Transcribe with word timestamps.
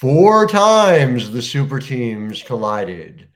Four 0.00 0.46
times 0.46 1.30
the 1.30 1.40
super 1.40 1.80
teams 1.80 2.42
collided. 2.42 3.28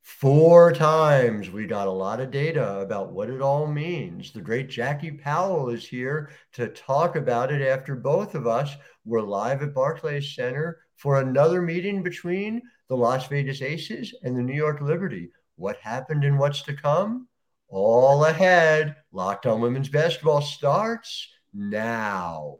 Four 0.00 0.70
times 0.70 1.50
we 1.50 1.66
got 1.66 1.88
a 1.88 1.90
lot 1.90 2.20
of 2.20 2.30
data 2.30 2.78
about 2.78 3.12
what 3.12 3.30
it 3.30 3.40
all 3.40 3.66
means. 3.66 4.30
The 4.30 4.40
great 4.40 4.68
Jackie 4.68 5.10
Powell 5.10 5.70
is 5.70 5.84
here 5.84 6.30
to 6.52 6.68
talk 6.68 7.16
about 7.16 7.50
it 7.50 7.62
after 7.62 7.96
both 7.96 8.36
of 8.36 8.46
us 8.46 8.76
were 9.04 9.22
live 9.22 9.60
at 9.62 9.74
Barclays 9.74 10.36
Center 10.36 10.78
for 10.94 11.20
another 11.20 11.60
meeting 11.60 12.04
between 12.04 12.62
the 12.88 12.96
Las 12.96 13.26
Vegas 13.26 13.60
Aces 13.60 14.14
and 14.22 14.36
the 14.36 14.42
New 14.42 14.54
York 14.54 14.80
Liberty. 14.80 15.32
What 15.56 15.78
happened 15.78 16.22
and 16.22 16.38
what's 16.38 16.62
to 16.62 16.74
come? 16.74 17.26
All 17.66 18.24
ahead. 18.24 18.94
Locked 19.10 19.46
on 19.46 19.60
Women's 19.60 19.88
Basketball 19.88 20.42
starts 20.42 21.28
now. 21.52 22.58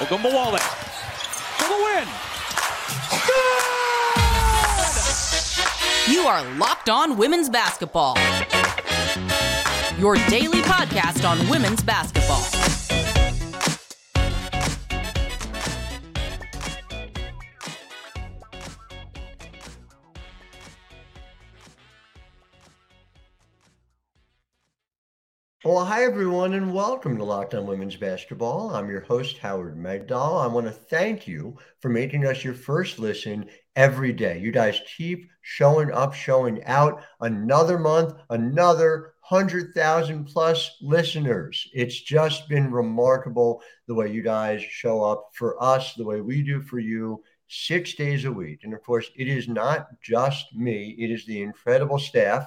Ogunbowale 0.00 0.58
for 0.58 1.68
the 1.68 1.84
win. 1.84 2.35
You 6.08 6.22
are 6.22 6.42
Locked 6.56 6.88
On 6.88 7.16
Women's 7.16 7.48
Basketball. 7.48 8.16
Your 9.98 10.16
daily 10.28 10.60
podcast 10.60 11.28
on 11.28 11.48
women's 11.48 11.82
basketball. 11.82 12.65
Well, 25.66 25.84
hi 25.84 26.04
everyone, 26.04 26.54
and 26.54 26.72
welcome 26.72 27.18
to 27.18 27.24
Locked 27.24 27.52
On 27.52 27.66
Women's 27.66 27.96
Basketball. 27.96 28.72
I'm 28.72 28.88
your 28.88 29.00
host, 29.00 29.38
Howard 29.38 29.76
Megdal. 29.76 30.40
I 30.40 30.46
want 30.46 30.66
to 30.66 30.72
thank 30.72 31.26
you 31.26 31.58
for 31.80 31.88
making 31.88 32.24
us 32.24 32.44
your 32.44 32.54
first 32.54 33.00
listen 33.00 33.50
every 33.74 34.12
day. 34.12 34.38
You 34.38 34.52
guys 34.52 34.80
keep 34.96 35.28
showing 35.42 35.90
up, 35.90 36.14
showing 36.14 36.62
out. 36.66 37.02
Another 37.20 37.80
month, 37.80 38.14
another 38.30 39.14
100,000 39.28 40.26
plus 40.26 40.70
listeners. 40.80 41.68
It's 41.74 42.00
just 42.00 42.48
been 42.48 42.70
remarkable 42.70 43.60
the 43.88 43.94
way 43.96 44.12
you 44.12 44.22
guys 44.22 44.62
show 44.62 45.02
up 45.02 45.30
for 45.32 45.60
us, 45.60 45.94
the 45.94 46.04
way 46.04 46.20
we 46.20 46.42
do 46.44 46.62
for 46.62 46.78
you 46.78 47.24
six 47.48 47.94
days 47.94 48.24
a 48.24 48.30
week. 48.30 48.60
And 48.62 48.72
of 48.72 48.84
course, 48.84 49.10
it 49.16 49.26
is 49.26 49.48
not 49.48 49.88
just 50.00 50.54
me, 50.54 50.94
it 50.96 51.10
is 51.10 51.26
the 51.26 51.42
incredible 51.42 51.98
staff, 51.98 52.46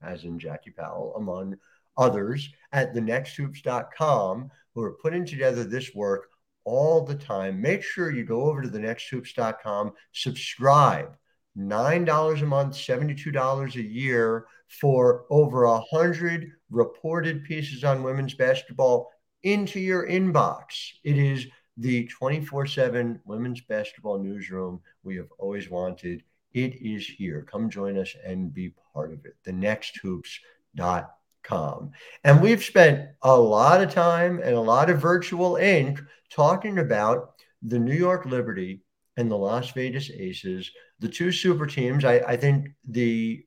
as 0.00 0.22
in 0.22 0.38
Jackie 0.38 0.70
Powell, 0.70 1.16
among 1.16 1.56
others 1.96 2.48
at 2.72 2.94
thenexthoops.com 2.94 4.50
who 4.74 4.82
are 4.82 4.98
putting 5.02 5.24
together 5.24 5.64
this 5.64 5.94
work 5.94 6.28
all 6.64 7.04
the 7.04 7.14
time. 7.14 7.60
Make 7.60 7.82
sure 7.82 8.10
you 8.10 8.24
go 8.24 8.42
over 8.44 8.62
to 8.62 8.68
thenexthoops.com, 8.68 9.92
subscribe. 10.12 11.16
$9 11.56 12.42
a 12.42 12.46
month, 12.46 12.74
$72 12.74 13.74
a 13.76 13.82
year 13.82 14.46
for 14.68 15.24
over 15.30 15.64
a 15.64 15.78
100 15.78 16.50
reported 16.70 17.44
pieces 17.44 17.84
on 17.84 18.02
women's 18.02 18.34
basketball 18.34 19.12
into 19.44 19.78
your 19.78 20.08
inbox. 20.08 20.64
It 21.04 21.16
is 21.16 21.46
the 21.76 22.06
24 22.06 22.66
7 22.66 23.20
women's 23.24 23.60
basketball 23.60 24.18
newsroom 24.18 24.80
we 25.04 25.16
have 25.16 25.28
always 25.38 25.70
wanted. 25.70 26.24
It 26.52 26.74
is 26.80 27.06
here. 27.06 27.46
Come 27.48 27.70
join 27.70 27.98
us 27.98 28.14
and 28.24 28.52
be 28.52 28.74
part 28.92 29.12
of 29.12 29.24
it. 29.24 29.36
the 29.44 29.52
TheNextHoops.com 29.52 31.04
com. 31.44 31.92
And 32.24 32.42
we've 32.42 32.64
spent 32.64 33.08
a 33.22 33.38
lot 33.38 33.80
of 33.80 33.92
time 33.92 34.40
and 34.42 34.54
a 34.54 34.60
lot 34.60 34.90
of 34.90 35.00
virtual 35.00 35.56
ink 35.56 36.00
talking 36.30 36.78
about 36.78 37.34
the 37.62 37.78
New 37.78 37.94
York 37.94 38.26
Liberty 38.26 38.82
and 39.16 39.30
the 39.30 39.36
Las 39.36 39.70
Vegas 39.70 40.10
Aces, 40.10 40.70
the 40.98 41.08
two 41.08 41.30
super 41.30 41.66
teams. 41.66 42.04
I, 42.04 42.14
I 42.18 42.36
think 42.36 42.68
the 42.88 43.44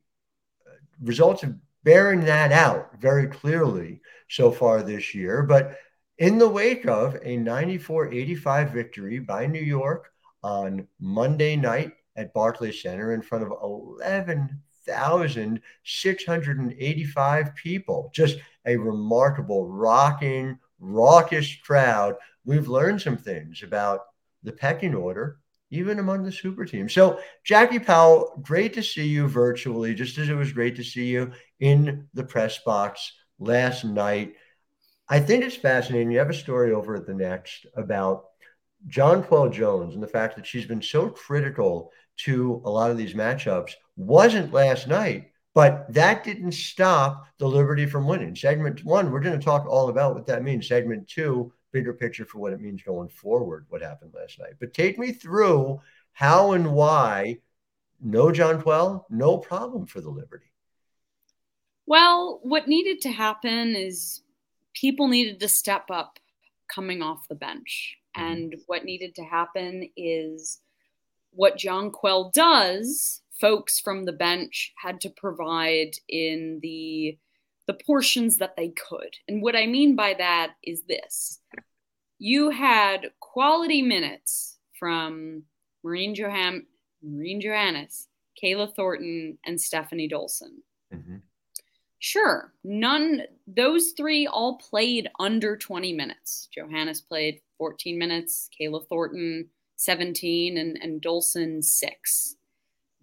uh, 0.66 0.72
results 1.02 1.44
of 1.44 1.56
bearing 1.84 2.22
that 2.22 2.52
out 2.52 2.92
very 3.00 3.28
clearly 3.28 4.02
so 4.30 4.52
far 4.52 4.82
this 4.82 5.14
year. 5.14 5.44
But 5.44 5.78
in 6.18 6.38
the 6.38 6.50
wake 6.50 6.88
of 6.88 7.18
a 7.24 7.38
94 7.38 8.14
85 8.14 8.72
victory 8.72 9.20
by 9.20 9.46
New 9.46 9.62
York 9.62 10.10
on 10.44 10.88
Monday 11.00 11.56
night 11.56 11.94
at 12.16 12.34
Barclays 12.34 12.82
Center 12.82 13.14
in 13.14 13.22
front 13.22 13.44
of 13.44 13.52
11 13.62 14.62
1,685 14.88 17.56
people. 17.56 18.12
Just 18.14 18.38
a 18.66 18.78
remarkable, 18.78 19.68
rocking, 19.68 20.60
raucous 20.80 21.56
crowd. 21.56 22.16
We've 22.46 22.68
learned 22.68 23.02
some 23.02 23.18
things 23.18 23.64
about 23.64 24.02
the 24.44 24.52
pecking 24.52 24.96
order, 24.96 25.40
even 25.72 26.00
among 26.00 26.24
the 26.24 26.32
super 26.32 26.66
team. 26.66 26.88
So, 26.88 27.20
Jackie 27.44 27.80
Powell, 27.80 28.40
great 28.42 28.74
to 28.76 28.84
see 28.84 29.08
you 29.08 29.28
virtually, 29.28 29.94
just 29.94 30.18
as 30.18 30.30
it 30.30 30.36
was 30.36 30.54
great 30.54 30.78
to 30.78 30.84
see 30.84 31.08
you 31.08 31.32
in 31.60 32.08
the 32.14 32.24
press 32.24 32.60
box 32.60 33.12
last 33.40 33.84
night. 33.84 34.36
I 35.10 35.20
think 35.20 35.44
it's 35.44 35.56
fascinating. 35.56 36.12
You 36.12 36.20
have 36.20 36.30
a 36.30 36.34
story 36.34 36.74
over 36.74 36.96
at 36.96 37.06
the 37.06 37.14
Next 37.14 37.66
about 37.76 38.26
Jonquel 38.88 39.52
Jones 39.52 39.94
and 39.94 40.04
the 40.04 40.08
fact 40.08 40.36
that 40.36 40.46
she's 40.46 40.66
been 40.66 40.82
so 40.82 41.10
critical 41.10 41.92
to 42.18 42.62
a 42.66 42.70
lot 42.70 42.92
of 42.92 42.98
these 42.98 43.14
matchups 43.14 43.74
wasn't 43.98 44.54
last 44.54 44.88
night, 44.88 45.32
but 45.54 45.92
that 45.94 46.24
didn't 46.24 46.54
stop 46.54 47.26
the 47.40 47.48
Liberty 47.48 47.86
from 47.86 48.08
winning. 48.08 48.36
Segment 48.36 48.86
one, 48.86 49.12
we're 49.12 49.20
going 49.20 49.38
to 49.38 49.44
talk 49.44 49.66
all 49.66 49.90
about 49.90 50.16
what 50.16 50.28
that 50.28 50.44
means. 50.44 50.68
Segment 50.68 51.08
two, 51.08 51.52
bigger 51.72 51.94
picture 51.94 52.26
for 52.26 52.40
what 52.40 52.54
it 52.54 52.62
means 52.62 52.82
going 52.84 53.10
forward, 53.10 53.66
what 53.70 53.82
happened 53.82 54.14
last 54.16 54.40
night. 54.40 54.54
But 54.60 54.74
take 54.74 54.98
me 54.98 55.12
through 55.12 55.82
how 56.14 56.54
and 56.54 56.74
why 56.74 57.40
no 58.00 58.32
John 58.32 58.62
Jonquel, 58.62 59.04
no 59.10 59.38
problem 59.38 59.86
for 59.88 60.02
the 60.02 60.10
Liberty. 60.10 60.46
Well, 61.86 62.40
what 62.44 62.68
needed 62.68 63.02
to 63.02 63.12
happen 63.12 63.76
is 63.76 64.22
people 64.74 65.08
needed 65.08 65.40
to 65.40 65.48
step 65.48 65.86
up 65.90 66.20
coming 66.68 67.02
off 67.02 67.28
the 67.28 67.36
bench. 67.36 67.96
Mm-hmm. 68.18 68.28
And 68.28 68.56
what 68.68 68.86
needed 68.86 69.16
to 69.16 69.24
happen 69.24 69.90
is 69.96 70.60
what 71.32 71.58
Jonquel 71.58 72.34
does, 72.34 73.22
folks 73.40 73.80
from 73.80 74.06
the 74.06 74.14
bench 74.14 74.74
had 74.82 75.02
to 75.02 75.10
provide 75.10 75.92
in 76.08 76.60
the 76.62 77.18
the 77.68 77.74
portions 77.74 78.38
that 78.38 78.56
they 78.56 78.70
could. 78.70 79.14
And 79.28 79.42
what 79.42 79.56
I 79.56 79.66
mean 79.66 79.98
by 79.98 80.14
that 80.18 80.54
is 80.64 80.84
this. 80.84 81.42
You 82.18 82.50
had 82.50 83.12
quality 83.20 83.82
minutes 83.82 84.58
from 84.80 85.44
Marine 85.84 86.16
Johan 86.16 86.66
Marine 87.04 87.42
Johannes, 87.42 88.08
Kayla 88.42 88.74
Thornton, 88.74 89.38
and 89.46 89.60
Stefanie 89.60 90.12
Dolson. 90.12 90.62
Mm-hmm. 90.94 91.18
Sure, 92.00 92.54
none 92.64 93.24
those 93.48 93.94
three 93.98 94.28
all 94.28 94.58
played 94.58 95.10
under 95.20 95.58
20 95.58 95.94
minutes. 95.94 96.48
Johannes 96.54 97.02
played 97.02 97.42
14 97.58 97.98
minutes, 97.98 98.50
Kayla 98.60 98.88
Thornton 98.88 99.50
17 99.78 100.58
and, 100.58 100.78
and 100.82 101.02
Dolson 101.02 101.64
6. 101.64 102.37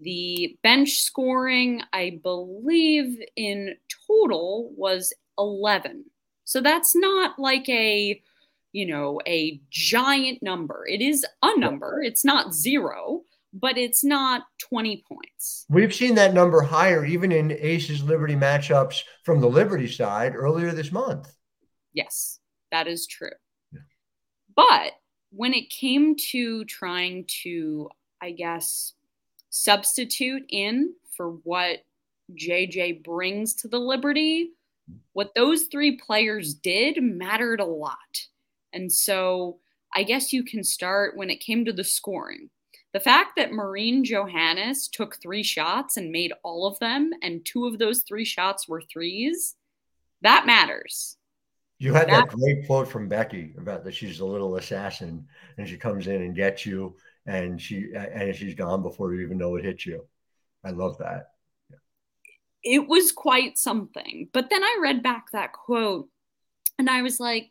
The 0.05 0.59
bench 0.63 0.99
scoring, 0.99 1.83
I 1.93 2.21
believe, 2.23 3.23
in 3.37 3.75
total 4.07 4.73
was 4.77 5.13
11. 5.39 6.05
So 6.45 6.61
that's 6.61 6.95
not 6.95 7.39
like 7.39 7.67
a, 7.71 8.21
you 8.73 8.87
know, 8.87 9.21
a 9.27 9.61
giant 9.71 10.43
number. 10.43 10.87
It 10.87 11.01
is 11.01 11.25
a 11.43 11.59
number. 11.59 12.03
It's 12.03 12.25
not 12.25 12.55
zero, 12.55 13.23
but 13.55 13.79
it's 13.79 14.05
not 14.05 14.43
20 14.69 15.05
points. 15.09 15.65
We've 15.71 15.95
seen 15.95 16.17
that 16.17 16.35
number 16.35 16.61
higher 16.61 17.05
even 17.05 17.33
in 17.33 17.53
Aces 17.53 18.03
Liberty 18.03 18.37
matchups 18.37 19.03
from 19.25 19.41
the 19.41 19.49
Liberty 19.49 19.89
side 19.89 20.35
earlier 20.35 20.73
this 20.73 20.93
month. 20.93 21.33
Yes, 21.95 22.41
that 22.71 22.87
is 22.87 23.07
true. 23.07 23.31
Yeah. 23.73 23.81
But 24.55 24.93
when 25.31 25.55
it 25.55 25.71
came 25.71 26.15
to 26.17 26.65
trying 26.67 27.25
to, 27.43 27.89
I 28.21 28.33
guess, 28.33 28.93
substitute 29.55 30.45
in 30.49 30.93
for 31.17 31.31
what 31.45 31.85
JJ 32.35 33.05
brings 33.05 33.55
to 33.55 33.69
the 33.69 33.79
Liberty, 33.79 34.51
what 35.13 35.33
those 35.37 35.67
three 35.67 35.97
players 35.97 36.55
did 36.55 37.01
mattered 37.01 37.61
a 37.61 37.65
lot. 37.65 37.97
And 38.73 38.91
so 38.91 39.61
I 39.95 40.03
guess 40.03 40.33
you 40.33 40.43
can 40.43 40.65
start 40.65 41.17
when 41.17 41.31
it 41.31 41.39
came 41.39 41.65
to 41.67 41.73
the 41.73 41.85
scoring. 41.85 42.51
The 42.93 42.99
fact 42.99 43.37
that 43.37 43.53
Marine 43.53 44.03
Johannes 44.03 44.89
took 44.89 45.23
three 45.23 45.45
shots 45.45 45.99
and 45.99 46.11
made 46.11 46.33
all 46.43 46.67
of 46.67 46.77
them, 46.81 47.13
and 47.23 47.45
two 47.45 47.67
of 47.67 47.79
those 47.79 48.03
three 48.03 48.25
shots 48.25 48.67
were 48.67 48.83
threes, 48.83 49.55
that 50.23 50.47
matters. 50.47 51.17
You 51.79 51.93
had 51.93 52.09
that, 52.09 52.29
that 52.29 52.37
great 52.37 52.67
quote 52.67 52.89
from 52.89 53.09
Becky 53.09 53.55
about 53.57 53.85
that 53.85 53.95
she's 53.95 54.19
a 54.19 54.25
little 54.25 54.57
assassin 54.57 55.29
and 55.59 55.69
she 55.69 55.77
comes 55.77 56.09
in 56.09 56.23
and 56.23 56.35
gets 56.35 56.67
you 56.67 56.97
and 57.27 57.61
she 57.61 57.91
and 57.95 58.35
she's 58.35 58.55
gone 58.55 58.83
before 58.83 59.15
you 59.15 59.23
even 59.23 59.39
know 59.39 59.57
it 59.57 59.65
hit 59.65 59.85
you. 59.87 60.05
I 60.65 60.71
love 60.71 60.99
that. 60.99 61.31
It 62.63 62.89
was 62.89 63.13
quite 63.13 63.59
something. 63.59 64.29
But 64.33 64.49
then 64.51 64.63
I 64.63 64.79
read 64.81 65.03
back 65.03 65.27
that 65.33 65.53
quote 65.53 66.09
and 66.79 66.89
I 66.89 67.03
was 67.03 67.21
like, 67.21 67.49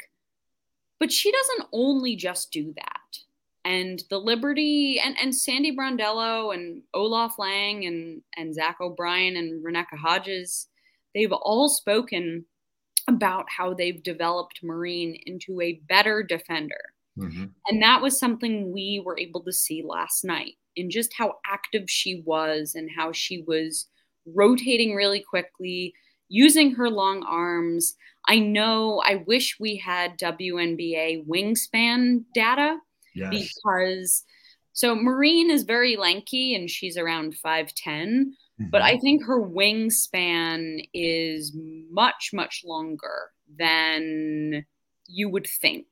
but 0.99 1.11
she 1.11 1.31
doesn't 1.31 1.69
only 1.71 2.15
just 2.15 2.51
do 2.51 2.73
that. 2.75 3.17
And 3.65 4.01
the 4.09 4.17
Liberty 4.17 4.99
and, 5.03 5.15
and 5.21 5.33
Sandy 5.33 5.75
Brondello 5.75 6.53
and 6.53 6.81
Olaf 6.93 7.39
Lange 7.39 7.85
and, 7.85 8.21
and 8.35 8.53
Zach 8.53 8.77
O'Brien 8.81 9.37
and 9.37 9.63
Roneeka 9.63 9.97
Hodges, 9.97 10.67
they've 11.13 11.31
all 11.31 11.69
spoken 11.69 12.45
about 13.07 13.45
how 13.49 13.73
they've 13.73 14.01
developed 14.01 14.63
Marine 14.63 15.17
into 15.25 15.61
a 15.61 15.81
better 15.87 16.23
defender. 16.23 16.92
Mm-hmm. 17.17 17.45
And 17.67 17.81
that 17.81 18.01
was 18.01 18.19
something 18.19 18.71
we 18.73 19.01
were 19.05 19.17
able 19.19 19.41
to 19.43 19.53
see 19.53 19.83
last 19.85 20.23
night 20.23 20.53
in 20.75 20.89
just 20.89 21.13
how 21.15 21.35
active 21.45 21.89
she 21.89 22.23
was 22.25 22.73
and 22.75 22.89
how 22.95 23.11
she 23.11 23.43
was 23.47 23.87
rotating 24.25 24.95
really 24.95 25.23
quickly, 25.27 25.93
using 26.29 26.71
her 26.75 26.89
long 26.89 27.23
arms. 27.23 27.95
I 28.27 28.39
know 28.39 29.01
I 29.05 29.23
wish 29.27 29.57
we 29.59 29.77
had 29.77 30.17
WNBA 30.17 31.27
wingspan 31.27 32.23
data 32.33 32.77
yes. 33.13 33.29
because 33.29 34.23
so 34.71 34.95
Marine 34.95 35.51
is 35.51 35.63
very 35.63 35.95
lanky 35.97 36.55
and 36.55 36.67
she's 36.67 36.97
around 36.97 37.35
5'10, 37.45 37.69
mm-hmm. 37.85 38.65
but 38.71 38.81
I 38.81 38.97
think 38.97 39.23
her 39.25 39.39
wingspan 39.39 40.87
is 40.95 41.55
much, 41.91 42.31
much 42.33 42.63
longer 42.65 43.29
than 43.59 44.65
you 45.05 45.29
would 45.29 45.45
think 45.45 45.85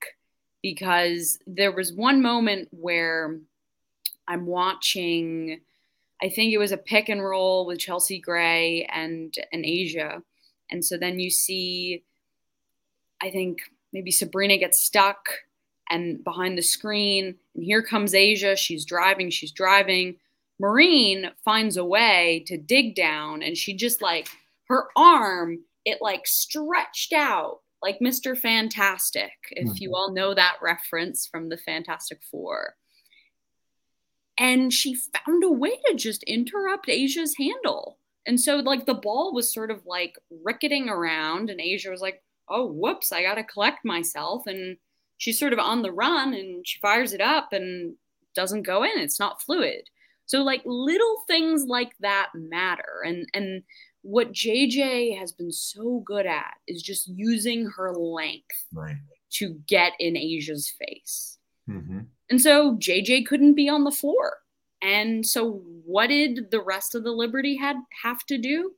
because 0.62 1.40
there 1.48 1.72
was 1.72 1.94
one 1.94 2.22
moment 2.22 2.70
where 2.72 3.38
I'm 4.28 4.46
watching 4.46 5.62
I 6.24 6.30
think 6.30 6.54
it 6.54 6.60
was 6.60 6.72
a 6.72 6.78
pick 6.78 7.10
and 7.10 7.24
roll 7.24 7.66
with 7.66 7.80
Chelsea 7.80 8.20
Gray 8.20 8.88
and 8.92 9.34
and 9.52 9.66
A'ja. 9.66 10.22
And 10.70 10.86
so 10.86 10.98
then 10.98 11.20
you 11.20 11.30
see 11.30 12.04
I 13.22 13.30
think 13.32 13.60
maybe 13.94 14.12
Sabrina 14.12 14.58
gets 14.58 14.82
stuck 14.82 15.30
and 15.90 16.24
behind 16.24 16.58
the 16.58 16.64
screen 16.64 17.36
and 17.56 17.64
here 17.64 17.82
comes 17.82 18.14
A'ja. 18.14 18.56
she's 18.58 18.86
driving, 18.86 19.30
she's 19.30 19.52
driving. 19.52 20.16
Marine 20.60 21.32
finds 21.44 21.76
a 21.76 21.86
way 21.86 22.44
to 22.46 22.56
dig 22.56 22.96
down 22.96 23.42
and 23.42 23.58
she 23.58 23.74
just 23.74 24.02
like 24.02 24.28
her 24.68 24.88
arm 24.96 25.60
it 25.86 25.98
like 26.02 26.28
stretched 26.28 27.14
out 27.14 27.62
like 27.82 28.00
Mr. 28.00 28.38
Fantastic, 28.38 29.32
if 29.52 29.68
mm-hmm. 29.68 29.76
you 29.78 29.96
all 29.96 30.14
know 30.14 30.34
that 30.34 30.58
reference 30.62 31.28
from 31.28 31.50
the 31.50 31.58
Fantastic 31.58 32.22
Four 32.30 32.76
and 34.42 34.74
she 34.74 34.96
found 34.96 35.44
a 35.44 35.52
way 35.52 35.78
to 35.86 35.96
just 35.96 36.24
interrupt 36.24 36.88
A'ja's 36.88 37.36
handle. 37.38 38.00
And 38.26 38.40
so 38.40 38.56
like 38.58 38.88
the 38.88 38.96
ball 38.96 39.36
was 39.36 39.54
sort 39.54 39.70
of 39.70 39.86
like 39.86 40.16
ricketing 40.44 40.90
around 40.90 41.52
and 41.52 41.60
A'ja 41.60 41.92
was 41.92 42.02
like, 42.02 42.24
"Oh, 42.50 42.66
whoops, 42.66 43.12
I 43.12 43.22
got 43.22 43.36
to 43.36 43.44
collect 43.44 43.86
myself." 43.86 44.48
And 44.48 44.78
she's 45.18 45.40
sort 45.40 45.54
of 45.54 45.60
on 45.60 45.84
the 45.84 45.92
run 45.92 46.34
and 46.34 46.68
she 46.68 46.80
fires 46.80 47.14
it 47.14 47.22
up 47.22 47.54
and 47.54 47.96
doesn't 48.36 48.64
go 48.64 48.84
in. 48.84 48.92
It's 48.96 49.20
not 49.20 49.42
fluid. 49.44 49.90
So 50.26 50.42
like 50.42 50.62
little 50.66 51.24
things 51.28 51.66
like 51.68 51.92
that 52.00 52.30
matter. 52.34 53.04
And 53.06 53.28
and 53.36 53.64
what 54.04 54.32
JJ 54.32 55.18
has 55.18 55.32
been 55.32 55.52
so 55.52 56.02
good 56.06 56.26
at 56.26 56.56
is 56.68 56.82
just 56.82 57.08
using 57.08 57.70
her 57.76 57.94
length 57.94 58.66
right. 58.74 58.96
to 59.34 59.60
get 59.68 59.94
in 60.00 60.16
A'ja's 60.16 60.74
face. 60.80 61.38
Mm-hmm. 61.70 62.02
And 62.30 62.42
so 62.42 62.76
JJ 62.78 63.26
couldn't 63.28 63.54
be 63.54 63.70
on 63.70 63.84
the 63.84 63.92
floor. 63.92 64.38
And 64.82 65.26
so 65.26 65.62
what 65.86 66.08
did 66.08 66.50
the 66.50 66.62
rest 66.62 66.96
of 66.96 67.04
the 67.04 67.12
Liberty 67.12 67.56
had 67.56 67.76
have 68.04 68.26
to 68.28 68.38
do? 68.38 68.72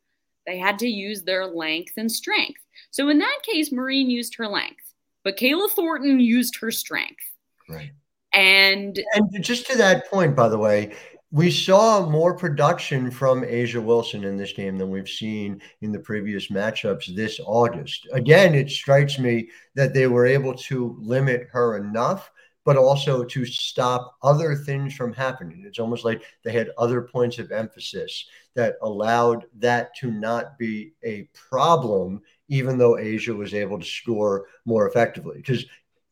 They 0.46 0.58
had 0.58 0.78
to 0.80 0.88
use 0.88 1.24
their 1.24 1.46
length 1.46 1.94
and 1.96 2.12
strength. 2.12 2.60
So 2.92 3.08
in 3.10 3.19
that 3.19 3.40
case, 3.44 3.72
Marine 3.72 4.10
used 4.10 4.36
her 4.36 4.48
length, 4.48 4.94
but 5.24 5.38
Kayla 5.38 5.69
Thornton 5.69 6.19
used 6.19 6.58
her 6.58 6.72
strength. 6.72 7.24
Right. 7.69 7.92
And 8.34 9.00
and 9.14 9.44
just 9.44 9.68
to 9.68 9.78
that 9.78 10.10
point, 10.10 10.36
by 10.36 10.50
the 10.50 10.58
way, 10.58 10.96
we 11.33 11.50
saw 11.50 12.07
more 12.07 12.35
production 12.38 13.09
from 13.09 13.41
A'ja 13.41 13.83
Wilson 13.83 14.24
in 14.24 14.38
this 14.38 14.53
game 14.53 14.77
than 14.77 14.91
we've 14.91 15.09
seen 15.09 15.59
in 15.81 15.91
the 15.91 15.97
previous 15.97 16.50
matchups 16.50 17.15
this 17.15 17.39
August. 17.44 18.07
Again, 18.12 18.53
it 18.53 18.69
strikes 18.69 19.18
me 19.18 19.50
that 19.74 19.95
they 19.95 20.06
were 20.06 20.27
able 20.27 20.53
to 20.53 20.95
limit 21.01 21.47
her 21.51 21.77
enough 21.77 22.30
but 22.65 22.77
also 22.77 23.24
to 23.24 23.45
stop 23.45 24.15
other 24.21 24.56
things 24.56 24.94
from 24.94 25.12
happening. 25.12 25.63
It's 25.65 25.80
almost 25.80 26.06
like 26.06 26.24
they 26.44 26.51
had 26.53 26.69
other 26.77 27.01
points 27.01 27.39
of 27.39 27.51
emphasis 27.51 28.25
that 28.53 28.75
allowed 28.81 29.45
that 29.57 29.94
to 29.97 30.12
not 30.12 30.57
be 30.57 30.94
a 31.03 31.27
problem, 31.33 32.21
even 32.47 32.77
though 32.77 32.94
A'ja 32.94 33.35
was 33.35 33.53
able 33.53 33.80
to 33.80 33.85
score 33.85 34.45
more 34.65 34.88
effectively. 34.88 35.38
Because 35.38 35.65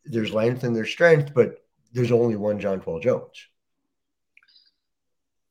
there's 0.04 0.34
length 0.34 0.64
and 0.64 0.74
there's 0.74 0.90
strength, 0.90 1.32
but 1.32 1.64
there's 1.92 2.12
only 2.12 2.36
one 2.36 2.60
Jonquel 2.60 3.00
Jones. 3.00 3.46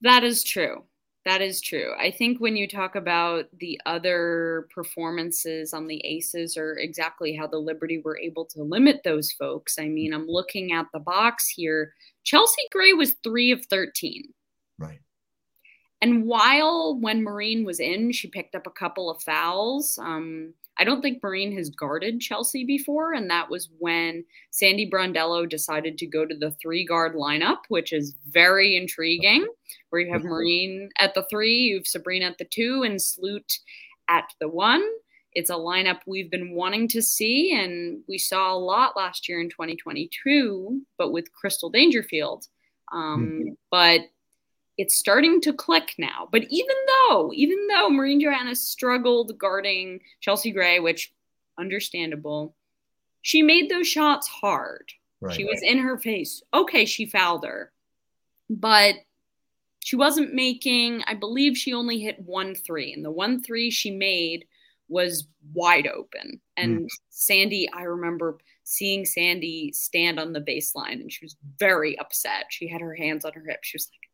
That 0.02 0.24
is 0.24 0.44
true. 0.44 0.84
That 1.24 1.42
is 1.42 1.62
true. 1.62 1.94
I 2.00 2.10
think 2.10 2.40
when 2.40 2.56
you 2.56 2.68
talk 2.68 2.96
about 2.96 3.46
the 3.60 3.80
other 3.86 4.68
performances 4.74 5.72
on 5.72 5.86
the 5.86 6.04
Aces 6.04 6.58
or 6.58 6.78
exactly 6.80 7.36
how 7.36 7.46
the 7.46 7.60
Liberty 7.60 8.02
were 8.04 8.18
able 8.18 8.46
to 8.46 8.64
limit 8.64 9.02
those 9.04 9.32
folks, 9.32 9.78
I 9.78 9.88
mean, 9.88 10.14
I'm 10.14 10.26
looking 10.28 10.72
at 10.72 10.88
the 10.92 11.00
box 11.00 11.48
here. 11.48 11.94
Chelsea 12.24 12.64
Gray 12.72 12.94
was 12.94 13.16
three 13.24 13.52
of 13.52 13.64
13. 13.68 14.34
Right. 14.80 15.00
And 16.02 16.26
while 16.26 16.98
when 17.00 17.24
Marine 17.24 17.66
was 17.66 17.80
in, 17.80 18.12
she 18.12 18.28
picked 18.28 18.56
up 18.56 18.66
a 18.66 18.72
couple 18.72 19.12
of 19.12 19.22
fouls. 19.22 20.00
Um, 20.02 20.56
I 20.82 20.84
don't 20.84 21.04
think 21.04 21.22
Marine 21.22 21.56
has 21.58 21.70
guarded 21.70 22.20
Chelsea 22.20 22.66
before, 22.66 23.14
and 23.14 23.30
that 23.30 23.52
was 23.52 23.70
when 23.78 24.26
Sandy 24.50 24.90
Brondello 24.90 25.48
decided 25.48 25.96
to 26.00 26.08
go 26.08 26.26
to 26.26 26.36
the 26.36 26.56
three 26.60 26.84
guard 26.84 27.14
lineup, 27.14 27.60
which 27.70 27.94
is 27.94 28.16
very 28.28 28.76
intriguing. 28.76 29.46
Where 29.92 30.02
you 30.02 30.12
have 30.12 30.24
Marine 30.24 30.90
at 30.98 31.14
the 31.14 31.24
three, 31.30 31.54
you 31.54 31.76
have 31.76 31.86
Sabrina 31.86 32.26
at 32.26 32.40
the 32.40 32.46
two, 32.46 32.82
and 32.82 33.00
Sloot 33.00 33.60
at 34.10 34.34
the 34.40 34.48
one. 34.50 34.84
It's 35.34 35.52
a 35.52 35.54
lineup 35.54 36.00
we've 36.08 36.32
been 36.32 36.56
wanting 36.56 36.88
to 36.88 37.02
see, 37.04 37.54
and 37.54 38.02
we 38.10 38.18
saw 38.18 38.52
a 38.52 38.58
lot 38.58 38.98
last 38.98 39.30
year 39.30 39.40
in 39.40 39.52
2022, 39.52 40.82
but 40.98 41.12
with 41.12 41.32
Crystal 41.32 41.70
Dangerfield. 41.70 42.48
Um, 42.92 43.30
mm-hmm. 43.30 43.50
But 43.70 44.02
it's 44.82 44.96
starting 44.96 45.40
to 45.40 45.54
click 45.54 45.94
now. 46.00 46.28
But 46.32 46.44
even 46.50 46.76
though, 46.88 47.32
even 47.36 47.68
though 47.68 47.92
Marine 47.92 48.20
Johannes 48.20 48.68
struggled 48.68 49.38
guarding 49.38 50.02
Chelsea 50.22 50.52
Gray, 50.52 50.80
which 50.80 51.14
understandable, 51.60 52.56
she 53.22 53.44
made 53.44 53.70
those 53.70 53.88
shots 53.88 54.28
hard. 54.28 54.92
Right. 55.20 55.36
She 55.36 55.46
was 55.46 55.62
in 55.62 55.78
her 55.78 56.00
face. 56.00 56.42
Okay, 56.52 56.86
she 56.86 57.06
fouled 57.06 57.46
her. 57.46 57.72
But 58.50 58.96
she 59.84 59.96
wasn't 59.96 60.34
making, 60.34 61.04
I 61.06 61.14
believe 61.14 61.56
she 61.56 61.76
only 61.76 62.00
hit 62.00 62.20
one 62.20 62.56
three. 62.56 62.92
And 62.92 63.06
the 63.06 63.12
one 63.12 63.44
three 63.44 63.70
she 63.70 63.92
made 63.92 64.46
was 64.90 65.28
wide 65.54 65.86
open. 65.86 66.42
And 66.58 66.80
mm. 66.80 66.88
Sandy, 67.12 67.70
I 67.72 67.84
remember 67.84 68.40
seeing 68.64 69.06
Sandy 69.06 69.74
stand 69.74 70.20
on 70.20 70.34
the 70.34 70.42
baseline 70.42 71.02
and 71.02 71.12
she 71.12 71.24
was 71.24 71.36
very 71.60 72.00
upset. 72.00 72.46
She 72.50 72.68
had 72.68 72.82
her 72.82 72.96
hands 72.96 73.26
on 73.26 73.34
her 73.34 73.46
hips. 73.48 73.68
She 73.68 73.76
was 73.76 73.92
like, 73.92 74.10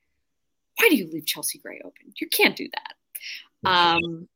why 0.77 0.89
do 0.89 0.95
you 0.95 1.09
leave 1.11 1.25
Chelsea 1.25 1.59
Gray 1.59 1.79
open? 1.83 2.13
You 2.19 2.27
can't 2.29 2.55
do 2.55 2.67
that. 2.73 3.69
Um, 3.69 4.27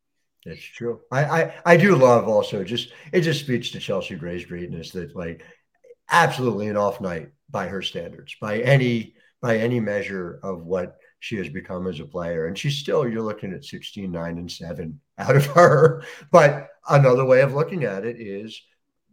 that's 0.46 0.62
true. 0.62 1.02
I, 1.12 1.24
I 1.24 1.54
I 1.66 1.78
do 1.78 1.96
love 1.96 2.28
also 2.28 2.64
just 2.64 2.92
it 3.14 3.22
just 3.22 3.42
speaks 3.42 3.70
to 3.72 3.80
Chelsea 3.80 4.16
Gray's 4.16 4.46
greatness 4.46 4.92
that 4.92 5.16
like 5.16 5.46
absolutely 6.10 6.68
an 6.68 6.78
off 6.78 7.00
night 7.00 7.30
by 7.50 7.68
her 7.68 7.82
standards, 7.82 8.36
by 8.42 8.60
any 8.60 9.16
by 9.42 9.58
any 9.58 9.80
measure 9.80 10.40
of 10.44 10.66
what 10.66 10.98
she 11.20 11.38
has 11.38 11.50
become 11.50 11.88
as 11.88 12.00
a 12.00 12.06
player. 12.06 12.48
And 12.48 12.58
she's 12.58 12.78
still 12.78 13.08
you're 13.08 13.22
looking 13.22 13.54
at 13.54 13.66
16, 13.66 14.12
9, 14.12 14.38
and 14.38 14.52
7 14.52 15.00
out 15.18 15.36
of 15.36 15.46
her. 15.48 16.04
But 16.32 16.70
another 16.90 17.26
way 17.26 17.42
of 17.42 17.54
looking 17.54 17.84
at 17.84 18.06
it 18.06 18.20
is 18.20 18.60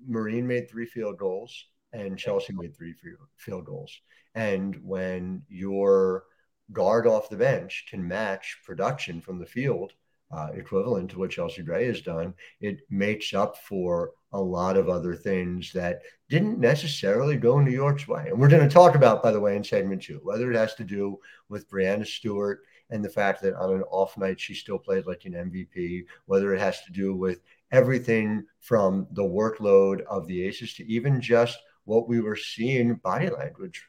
Marine 0.06 0.47
made 0.47 0.70
three 0.70 0.87
field 0.87 1.18
goals 1.18 1.66
and 1.92 2.18
Chelsea 2.18 2.52
made 2.54 2.75
three 2.76 2.94
field 3.37 3.66
goals. 3.66 3.92
And 4.35 4.76
when 4.82 5.42
you're 5.49 6.25
guard 6.72 7.06
off 7.06 7.30
the 7.30 7.37
bench 7.37 7.87
can 7.88 8.06
match 8.06 8.58
production 8.64 9.20
from 9.20 9.38
the 9.38 9.46
field, 9.46 9.92
uh, 10.30 10.48
equivalent 10.54 11.10
to 11.10 11.18
what 11.18 11.30
Chelsea 11.30 11.62
Gray 11.62 11.87
has 11.87 12.02
done, 12.02 12.34
it 12.60 12.80
makes 12.90 13.32
up 13.32 13.56
for 13.56 14.12
a 14.32 14.40
lot 14.40 14.76
of 14.76 14.88
other 14.88 15.14
things 15.14 15.72
that 15.72 16.02
didn't 16.28 16.58
necessarily 16.58 17.37
go 17.37 17.60
New 17.60 17.70
York's 17.70 18.06
way. 18.06 18.26
And 18.28 18.38
we're 18.38 18.48
going 18.48 18.66
to 18.66 18.72
talk 18.72 18.94
about, 18.94 19.22
by 19.22 19.30
the 19.30 19.40
way, 19.40 19.56
in 19.56 19.64
segment 19.64 20.02
two, 20.02 20.20
whether 20.22 20.52
it 20.52 20.56
has 20.56 20.75
to 20.75 20.84
do 20.84 21.18
with 21.48 21.70
Breanna 21.70 22.06
Stewart 22.06 22.60
and 22.90 23.02
the 23.02 23.08
fact 23.08 23.42
that 23.42 23.54
on 23.54 23.72
an 23.72 23.82
off 23.90 24.16
night 24.18 24.40
she 24.40 24.54
still 24.54 24.78
played 24.78 25.06
like 25.06 25.25
an 25.25 25.32
MVP, 25.32 26.04
whether 26.26 26.54
it 26.54 26.60
has 26.60 26.82
to 26.82 26.92
do 26.92 27.14
with 27.14 27.40
everything 27.70 28.44
from 28.60 29.06
the 29.12 29.22
workload 29.22 30.02
of 30.02 30.26
the 30.26 30.42
Aces 30.42 30.75
to 30.75 30.87
even 30.90 31.20
just 31.20 31.58
what 31.84 32.08
we 32.08 32.20
were 32.20 32.37
seeing 32.37 32.94
body 32.96 33.30
language 33.30 33.82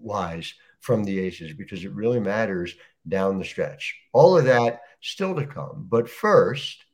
wise 0.00 0.54
from 0.80 1.04
the 1.04 1.20
Aces 1.20 1.52
because 1.52 1.84
it 1.84 1.92
really 1.92 2.20
matters 2.20 2.74
down 3.08 3.38
the 3.38 3.44
stretch. 3.44 3.96
All 4.12 4.36
of 4.36 4.44
that 4.46 4.80
still 5.00 5.34
to 5.34 5.46
come. 5.46 5.86
But 5.88 6.08
first, 6.08 6.84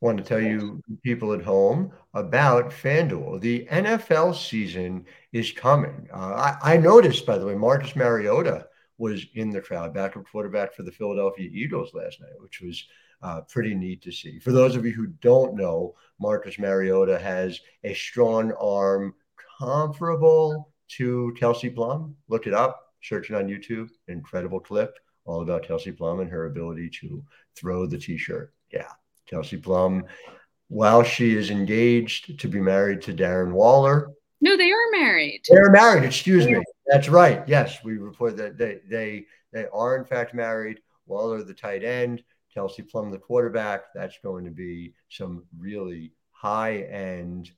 want 0.00 0.18
to 0.18 0.24
tell 0.24 0.40
you 0.40 0.80
people 1.02 1.32
at 1.32 1.42
home 1.42 1.92
about 2.14 2.70
FanDuel. 2.70 3.40
The 3.40 3.66
NFL 3.70 4.34
season 4.34 5.04
is 5.32 5.50
coming. 5.50 6.08
Uh, 6.12 6.54
I, 6.62 6.74
I, 6.74 6.76
noticed, 6.76 7.26
by 7.26 7.36
the 7.36 7.46
way, 7.46 7.54
Marcus 7.54 7.96
Mariota 7.96 8.68
was 8.98 9.26
in 9.34 9.50
the 9.50 9.60
crowd, 9.60 9.94
backup 9.94 10.24
quarterback 10.30 10.74
for 10.74 10.82
the 10.82 10.92
Philadelphia 10.92 11.48
Eagles 11.52 11.94
last 11.94 12.20
night, 12.20 12.30
which 12.38 12.60
was 12.60 12.84
uh, 13.22 13.40
pretty 13.42 13.74
neat 13.74 14.02
to 14.02 14.12
see. 14.12 14.38
For 14.38 14.52
those 14.52 14.76
of 14.76 14.86
you 14.86 14.92
who 14.92 15.06
don't 15.06 15.56
know, 15.56 15.94
Marcus 16.20 16.58
Mariota 16.58 17.18
has 17.18 17.60
a 17.82 17.94
strong 17.94 18.52
arm 18.52 19.14
comparable 19.58 20.72
to 20.96 21.34
Kelsey 21.38 21.70
Plum. 21.70 22.14
Look 22.28 22.46
it 22.46 22.54
up, 22.54 22.80
search 23.02 23.30
it 23.30 23.34
on 23.34 23.48
YouTube. 23.48 23.88
Incredible 24.06 24.60
clip 24.60 24.94
all 25.24 25.42
about 25.42 25.62
Kelsey 25.62 25.92
Plum 25.92 26.20
and 26.20 26.30
her 26.30 26.46
ability 26.46 26.90
to 27.00 27.22
throw 27.54 27.86
the 27.86 27.98
t 27.98 28.16
shirt. 28.16 28.52
Yeah, 28.72 28.90
Kelsey 29.26 29.58
Plum, 29.58 30.04
while 30.68 31.02
she 31.02 31.36
is 31.36 31.50
engaged 31.50 32.40
to 32.40 32.48
be 32.48 32.60
married 32.60 33.02
to 33.02 33.14
Darren 33.14 33.52
Waller. 33.52 34.10
No, 34.40 34.56
they 34.56 34.70
are 34.70 34.90
married. 34.92 35.42
They're 35.48 35.70
married. 35.70 36.04
Excuse 36.04 36.46
me. 36.46 36.62
That's 36.86 37.08
right. 37.08 37.46
Yes, 37.46 37.82
we 37.84 37.98
report 37.98 38.36
that 38.38 38.56
they 38.56 38.80
they 38.88 39.26
they 39.52 39.66
are 39.72 39.96
in 39.96 40.04
fact 40.04 40.34
married. 40.34 40.80
Waller, 41.06 41.42
the 41.42 41.54
tight 41.54 41.84
end, 41.84 42.22
Kelsey 42.52 42.82
Plum, 42.82 43.10
the 43.10 43.18
quarterback. 43.18 43.92
That's 43.94 44.18
going 44.22 44.44
to 44.44 44.50
be 44.50 44.94
some 45.08 45.44
really 45.58 46.12
high 46.30 46.78
end, 46.82 47.50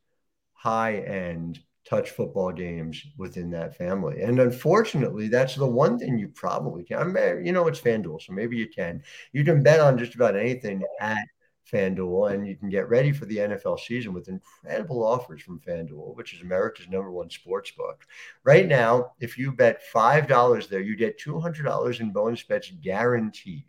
high 0.55 0.99
end 0.99 1.61
touch 1.89 2.11
football 2.11 2.53
games 2.53 3.03
within 3.17 3.51
that 3.51 3.77
family. 3.77 4.23
And 4.23 4.39
unfortunately, 4.39 5.29
that's 5.29 5.55
the 5.55 5.67
one 5.67 5.99
thing 5.99 6.19
you 6.19 6.29
probably 6.29 6.85
can. 6.85 6.99
I 6.99 7.05
mean, 7.05 7.47
you 7.47 7.53
know, 7.53 7.67
it's 7.67 7.81
FanDuel, 7.81 8.23
so 8.23 8.33
maybe 8.33 8.57
you 8.57 8.69
can. 8.69 9.03
You 9.33 9.45
can 9.45 9.63
bet 9.63 9.81
on 9.81 9.99
just 9.99 10.15
about 10.15 10.37
anything 10.37 10.83
at 11.01 11.25
FanDuel, 11.73 12.33
and 12.33 12.47
you 12.47 12.57
can 12.57 12.69
get 12.69 12.89
ready 12.89 13.13
for 13.13 13.27
the 13.27 13.39
NFL 13.39 13.79
season 13.81 14.13
with 14.13 14.29
incredible 14.29 15.05
offers 15.05 15.43
from 15.43 15.61
FanDuel, 15.61 16.17
which 16.17 16.35
is 16.35 16.43
America's 16.43 16.89
number 16.89 17.11
one 17.11 17.31
sports 17.31 17.71
book. 17.71 18.05
Right 18.45 18.67
now, 18.67 19.13
if 19.21 19.39
you 19.39 19.53
bet 19.53 19.81
$5 19.95 20.69
there, 20.69 20.81
you 20.81 20.97
get 20.97 21.19
$200 21.19 22.01
in 22.01 22.13
bonus 22.13 22.43
bets 22.43 22.73
guaranteed. 22.83 23.65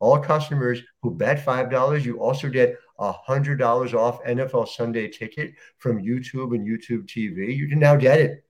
All 0.00 0.18
customers 0.18 0.80
who 1.02 1.14
bet 1.14 1.44
$5, 1.44 2.04
you 2.04 2.20
also 2.20 2.48
get 2.48 2.76
$100 2.98 3.94
off 3.94 4.22
NFL 4.24 4.68
Sunday 4.68 5.08
ticket 5.08 5.54
from 5.78 6.02
YouTube 6.02 6.54
and 6.54 6.66
YouTube 6.66 7.06
TV. 7.06 7.56
You 7.56 7.68
can 7.68 7.78
now 7.78 7.96
get 7.96 8.20
it 8.20 8.44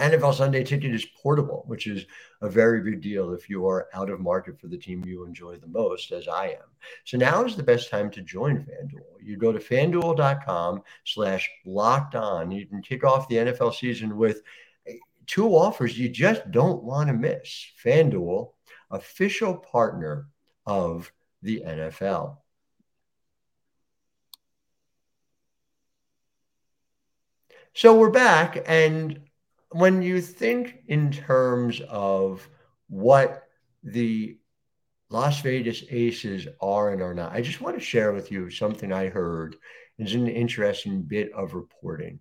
NFL 0.00 0.34
Sunday 0.34 0.64
ticket 0.64 0.92
is 0.92 1.06
portable, 1.22 1.62
which 1.66 1.86
is 1.86 2.04
a 2.42 2.48
very 2.48 2.80
big 2.80 3.00
deal 3.00 3.32
if 3.32 3.48
you 3.48 3.66
are 3.68 3.88
out 3.94 4.10
of 4.10 4.20
market 4.20 4.58
for 4.58 4.66
the 4.66 4.76
team 4.76 5.04
you 5.04 5.24
enjoy 5.24 5.56
the 5.56 5.68
most, 5.68 6.10
as 6.10 6.26
I 6.26 6.46
am. 6.48 6.68
So 7.04 7.16
now 7.16 7.44
is 7.44 7.56
the 7.56 7.62
best 7.62 7.90
time 7.90 8.10
to 8.10 8.20
join 8.20 8.56
FanDuel. 8.56 9.22
You 9.22 9.36
go 9.36 9.52
to 9.52 9.60
fanduel.com 9.60 10.82
slash 11.04 11.48
locked 11.64 12.16
on. 12.16 12.50
You 12.50 12.66
can 12.66 12.82
kick 12.82 13.04
off 13.04 13.28
the 13.28 13.36
NFL 13.36 13.74
season 13.74 14.16
with 14.16 14.42
two 15.26 15.48
offers 15.50 15.98
you 15.98 16.08
just 16.08 16.50
don't 16.50 16.82
want 16.82 17.08
to 17.08 17.14
miss. 17.14 17.66
FanDuel, 17.84 18.50
official 18.90 19.56
partner 19.56 20.28
of 20.66 21.12
the 21.42 21.62
NFL. 21.66 22.38
So 27.74 27.96
we're 27.96 28.10
back, 28.10 28.62
and 28.66 29.20
when 29.70 30.00
you 30.00 30.20
think 30.20 30.84
in 30.86 31.10
terms 31.10 31.80
of 31.88 32.48
what 32.88 33.42
the 33.82 34.38
Las 35.10 35.40
Vegas 35.40 35.82
Aces 35.90 36.46
are 36.60 36.90
and 36.90 37.02
are 37.02 37.14
not, 37.14 37.32
I 37.32 37.40
just 37.42 37.60
want 37.60 37.76
to 37.76 37.84
share 37.84 38.12
with 38.12 38.30
you 38.30 38.48
something 38.48 38.92
I 38.92 39.08
heard. 39.08 39.56
It's 39.98 40.14
an 40.14 40.28
interesting 40.28 41.02
bit 41.02 41.32
of 41.32 41.54
reporting. 41.54 42.20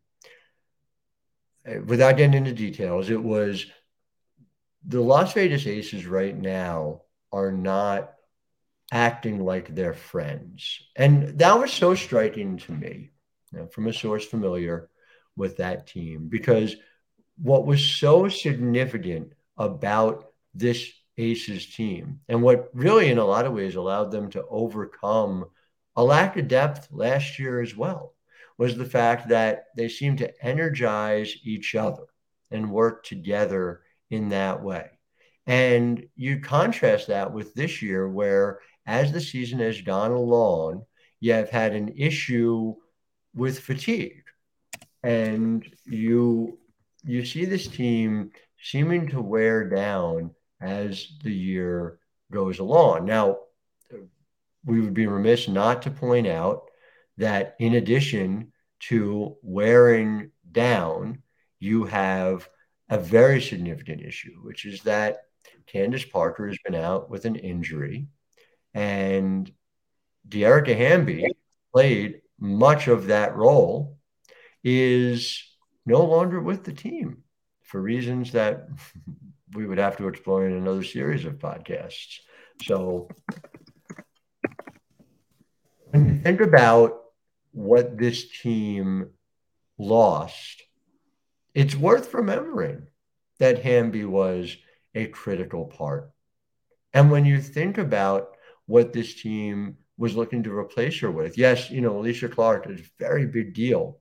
Uh, 1.68 1.82
without 1.86 2.18
getting 2.18 2.34
into 2.34 2.54
details, 2.54 3.10
it 3.10 3.22
was 3.22 3.68
the 4.86 5.02
Las 5.02 5.34
Vegas 5.34 5.68
Aces 5.68 6.06
right 6.06 6.36
now 6.36 7.02
are 7.32 7.52
not 7.52 8.14
acting 8.94 9.44
like 9.44 9.76
they're 9.76 9.94
friends. 9.94 10.80
And 10.96 11.38
that 11.40 11.60
was 11.60 11.74
so 11.74 11.96
striking 11.96 12.58
to 12.60 12.72
me 12.72 13.12
you 13.52 13.60
know, 13.60 13.68
from 13.68 13.88
a 13.88 13.94
source 13.94 14.26
familiar 14.26 14.90
with 15.36 15.58
that 15.58 15.88
team 15.88 16.30
because– 16.30 16.78
what 17.38 17.66
was 17.66 17.84
so 17.84 18.28
significant 18.28 19.34
about 19.58 20.26
this 20.54 20.92
Aces 21.18 21.68
team 21.76 22.20
and 22.28 22.42
what 22.42 22.70
really, 22.74 23.10
in 23.10 23.20
a 23.20 23.26
lot 23.26 23.46
of 23.46 23.54
ways, 23.54 23.76
allowed 23.76 24.12
them 24.12 24.32
to 24.32 24.44
overcome 24.50 25.46
a 25.96 26.04
lack 26.04 26.38
of 26.38 26.48
depth 26.48 26.88
last 26.92 27.38
year 27.38 27.62
as 27.62 27.76
well 27.76 28.14
was 28.58 28.76
the 28.76 28.86
fact 28.86 29.30
that 29.30 29.66
they 29.76 29.88
seemed 29.88 30.20
to 30.20 30.44
energize 30.44 31.36
each 31.44 31.76
other 31.76 32.06
and 32.50 32.72
work 32.72 33.04
together 33.04 33.82
in 34.10 34.30
that 34.30 34.64
way. 34.64 34.90
And 35.46 36.04
you 36.16 36.40
contrast 36.40 37.08
that 37.08 37.32
with 37.32 37.54
this 37.54 37.82
year, 37.82 38.08
where 38.08 38.60
as 38.86 39.12
the 39.12 39.22
season 39.22 39.60
has 39.60 39.82
gone 39.82 40.12
along, 40.12 40.86
you 41.20 41.34
have 41.34 41.50
had 41.50 41.74
an 41.74 41.94
issue 41.98 42.76
with 43.34 43.60
fatigue. 43.60 44.24
And 45.04 45.66
you 45.86 46.60
you 47.06 47.26
see 47.26 47.46
this 47.46 47.68
team 47.68 48.32
seeming 48.62 49.10
to 49.10 49.22
wear 49.22 49.70
down 49.70 50.32
as 50.62 51.08
the 51.24 51.34
year 51.34 52.00
goes 52.32 52.60
along. 52.60 53.06
Now, 53.06 53.40
we 54.66 54.80
would 54.80 54.94
be 54.94 55.08
remiss 55.08 55.50
not 55.50 55.82
to 55.82 55.92
point 55.92 56.28
out 56.28 56.64
that 57.18 57.56
in 57.60 57.76
addition 57.76 58.54
to 58.88 59.36
wearing 59.42 60.32
down, 60.52 61.22
you 61.60 61.86
have 61.86 62.50
a 62.90 62.98
very 62.98 63.42
significant 63.42 64.02
issue, 64.02 64.36
which 64.42 64.66
is 64.66 64.82
that 64.84 65.26
Candace 65.68 66.06
Parker 66.06 66.48
has 66.48 66.58
been 66.66 66.76
out 66.76 67.10
with 67.10 67.26
an 67.26 67.36
injury, 67.36 68.08
and 68.74 69.52
Dearica 70.28 70.76
Hamby 70.76 71.28
played 71.72 72.22
much 72.40 72.88
of 72.88 73.08
that 73.08 73.36
role, 73.36 73.98
is 74.64 75.44
no 75.86 76.04
longer 76.04 76.40
with 76.40 76.64
the 76.64 76.74
team 76.74 77.24
for 77.62 77.82
reasons 77.82 78.32
that 78.32 78.68
we 79.54 79.66
would 79.66 79.78
have 79.78 79.98
to 79.98 80.08
explore 80.08 80.48
in 80.48 80.54
another 80.54 80.84
series 80.84 81.26
of 81.26 81.40
podcasts. 81.40 82.20
So 82.64 83.10
think 85.94 86.42
about 86.42 87.02
what 87.52 87.98
this 87.98 88.42
team 88.42 89.10
lost, 89.78 90.64
it's 91.54 91.76
worth 91.76 92.14
remembering 92.14 92.88
that 93.40 93.62
Hamby 93.62 94.06
was 94.06 94.56
a 94.96 95.08
critical 95.08 95.66
part. 95.66 96.12
And 96.94 97.12
when 97.12 97.26
you 97.26 97.42
think 97.42 97.78
about 97.78 98.33
what 98.66 98.94
this 98.94 99.22
team 99.22 99.78
was 99.98 100.16
looking 100.16 100.44
to 100.44 100.58
replace 100.58 101.00
her 101.00 101.12
with, 101.12 101.38
yes, 101.38 101.70
you 101.70 101.82
know, 101.82 101.94
Alysha 101.94 102.32
Clark 102.32 102.68
is 102.70 102.82
a 102.82 102.84
very 103.00 103.26
big 103.26 103.54
deal 103.54 104.00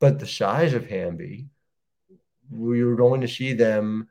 but 0.00 0.18
the 0.18 0.26
size 0.26 0.74
of 0.74 0.86
Hamby, 0.86 1.48
we 2.50 2.84
were 2.84 2.96
going 2.96 3.22
to 3.22 3.28
see 3.28 3.54
them 3.54 4.08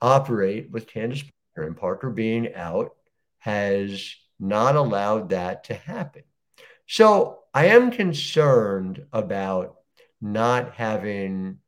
operate 0.00 0.70
with 0.70 0.86
Candace 0.86 1.22
Parker, 1.22 1.66
and 1.66 1.76
Parker 1.76 2.10
being 2.10 2.54
out 2.54 2.94
has 3.38 4.14
not 4.38 4.76
allowed 4.76 5.30
that 5.30 5.64
to 5.64 5.74
happen. 5.74 6.22
So 6.86 7.40
I 7.52 7.66
am 7.66 7.90
concerned 7.90 9.04
about 9.12 9.78
not 10.20 10.74
having 10.74 11.58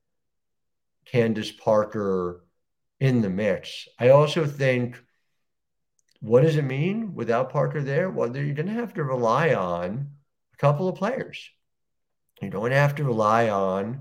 Candace 1.05 1.51
Parker 1.51 2.45
in 3.01 3.23
the 3.23 3.31
mix. 3.31 3.89
I 3.99 4.11
also 4.11 4.47
think, 4.47 5.03
what 6.25 6.43
does 6.43 6.57
it 6.57 6.65
mean 6.65 7.15
without 7.15 7.51
Parker 7.51 7.83
there? 7.83 8.09
Well, 8.09 8.35
you're 8.35 8.55
going 8.55 8.69
to 8.69 8.73
have 8.73 8.95
to 8.95 9.05
rely 9.05 9.53
on 9.53 10.09
a 10.55 10.57
couple 10.57 10.89
of 10.89 10.97
players. 10.97 11.51
You're 12.41 12.51
going 12.51 12.71
to 12.71 12.79
have 12.79 12.95
to 12.95 13.05
rely 13.05 13.51
on 13.51 14.01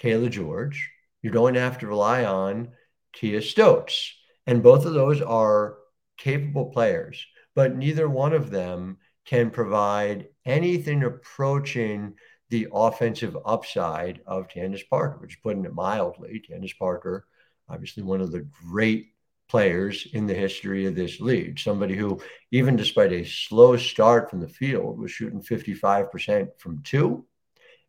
Cayla 0.00 0.28
George. 0.28 0.90
You're 1.22 1.32
going 1.32 1.54
to 1.54 1.60
have 1.60 1.78
to 1.78 1.86
rely 1.86 2.24
on 2.24 2.72
Kiah 3.14 3.40
Stokes. 3.40 4.12
And 4.44 4.60
both 4.60 4.86
of 4.86 4.94
those 4.94 5.22
are 5.22 5.76
capable 6.18 6.66
players, 6.66 7.24
but 7.54 7.76
neither 7.76 8.08
one 8.08 8.32
of 8.32 8.50
them 8.50 8.98
can 9.24 9.50
provide 9.50 10.26
anything 10.44 11.04
approaching 11.04 12.14
the 12.50 12.66
offensive 12.72 13.36
upside 13.46 14.20
of 14.26 14.48
Candace 14.48 14.82
Parker, 14.90 15.18
which 15.18 15.40
putting 15.44 15.64
it 15.64 15.72
mildly, 15.72 16.40
Candace 16.40 16.74
Parker, 16.74 17.28
obviously 17.68 18.02
one 18.02 18.20
of 18.20 18.32
the 18.32 18.48
great 18.68 19.11
players 19.48 20.08
in 20.12 20.26
the 20.26 20.34
history 20.34 20.86
of 20.86 20.94
this 20.94 21.20
league. 21.20 21.58
Somebody 21.58 21.94
who, 21.94 22.20
even 22.50 22.76
despite 22.76 23.12
a 23.12 23.24
slow 23.24 23.76
start 23.76 24.30
from 24.30 24.40
the 24.40 24.48
field, 24.48 24.98
was 24.98 25.10
shooting 25.10 25.42
55% 25.42 26.48
from 26.58 26.82
two 26.82 27.26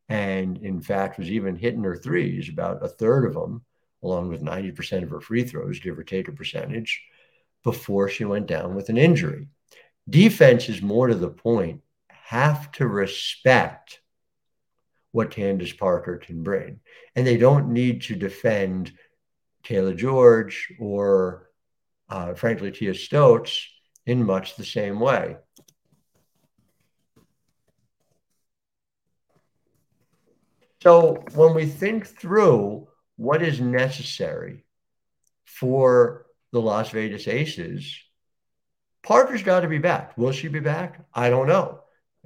and 0.10 0.58
in 0.58 0.82
fact 0.82 1.18
was 1.18 1.30
even 1.30 1.56
hitting 1.56 1.84
her 1.84 1.96
threes, 1.96 2.50
about 2.50 2.84
a 2.84 2.88
third 2.88 3.26
of 3.26 3.34
them, 3.34 3.64
along 4.04 4.30
with 4.30 4.44
90% 4.44 5.04
of 5.04 5.10
her 5.10 5.22
free 5.22 5.44
throws, 5.44 5.80
give 5.80 5.98
or 5.98 6.04
take 6.04 6.28
a 6.28 6.34
percentage, 6.34 7.02
before 7.64 8.10
she 8.10 8.26
went 8.26 8.48
down 8.48 8.76
with 8.76 8.90
an 8.90 8.98
injury. 8.98 9.48
Defense 10.10 10.68
is 10.68 10.82
more 10.82 11.08
to 11.08 11.16
the 11.16 11.30
point, 11.30 11.82
have 12.10 12.72
to 12.74 12.88
respect 12.88 14.02
what 15.12 15.32
Candace 15.32 15.72
Parker 15.72 16.18
can 16.18 16.44
bring. 16.44 16.80
And 17.16 17.26
they 17.26 17.38
don't 17.38 17.70
need 17.70 18.02
to 18.04 18.16
defend 18.16 18.92
Cayla 19.64 19.96
George 19.96 20.74
or, 20.80 21.50
uh, 22.10 22.34
frankly, 22.34 22.72
Kiah 22.72 22.96
Stokes 22.96 23.68
in 24.06 24.26
much 24.26 24.56
the 24.56 24.66
same 24.66 25.00
way. 25.00 25.38
So 30.82 31.24
when 31.34 31.56
we 31.56 31.66
think 31.66 32.06
through 32.06 32.90
what 33.16 33.42
is 33.42 33.62
necessary 33.62 34.66
for 35.46 36.26
the 36.52 36.60
Las 36.60 36.90
Vegas 36.90 37.28
Aces, 37.28 37.98
Parker's 39.02 39.44
got 39.44 39.62
to 39.62 39.70
be 39.70 39.78
back. 39.78 40.18
Will 40.18 40.34
she 40.34 40.50
be 40.50 40.60
back? 40.60 41.06
I 41.14 41.30
don't 41.30 41.48
know. 41.48 41.80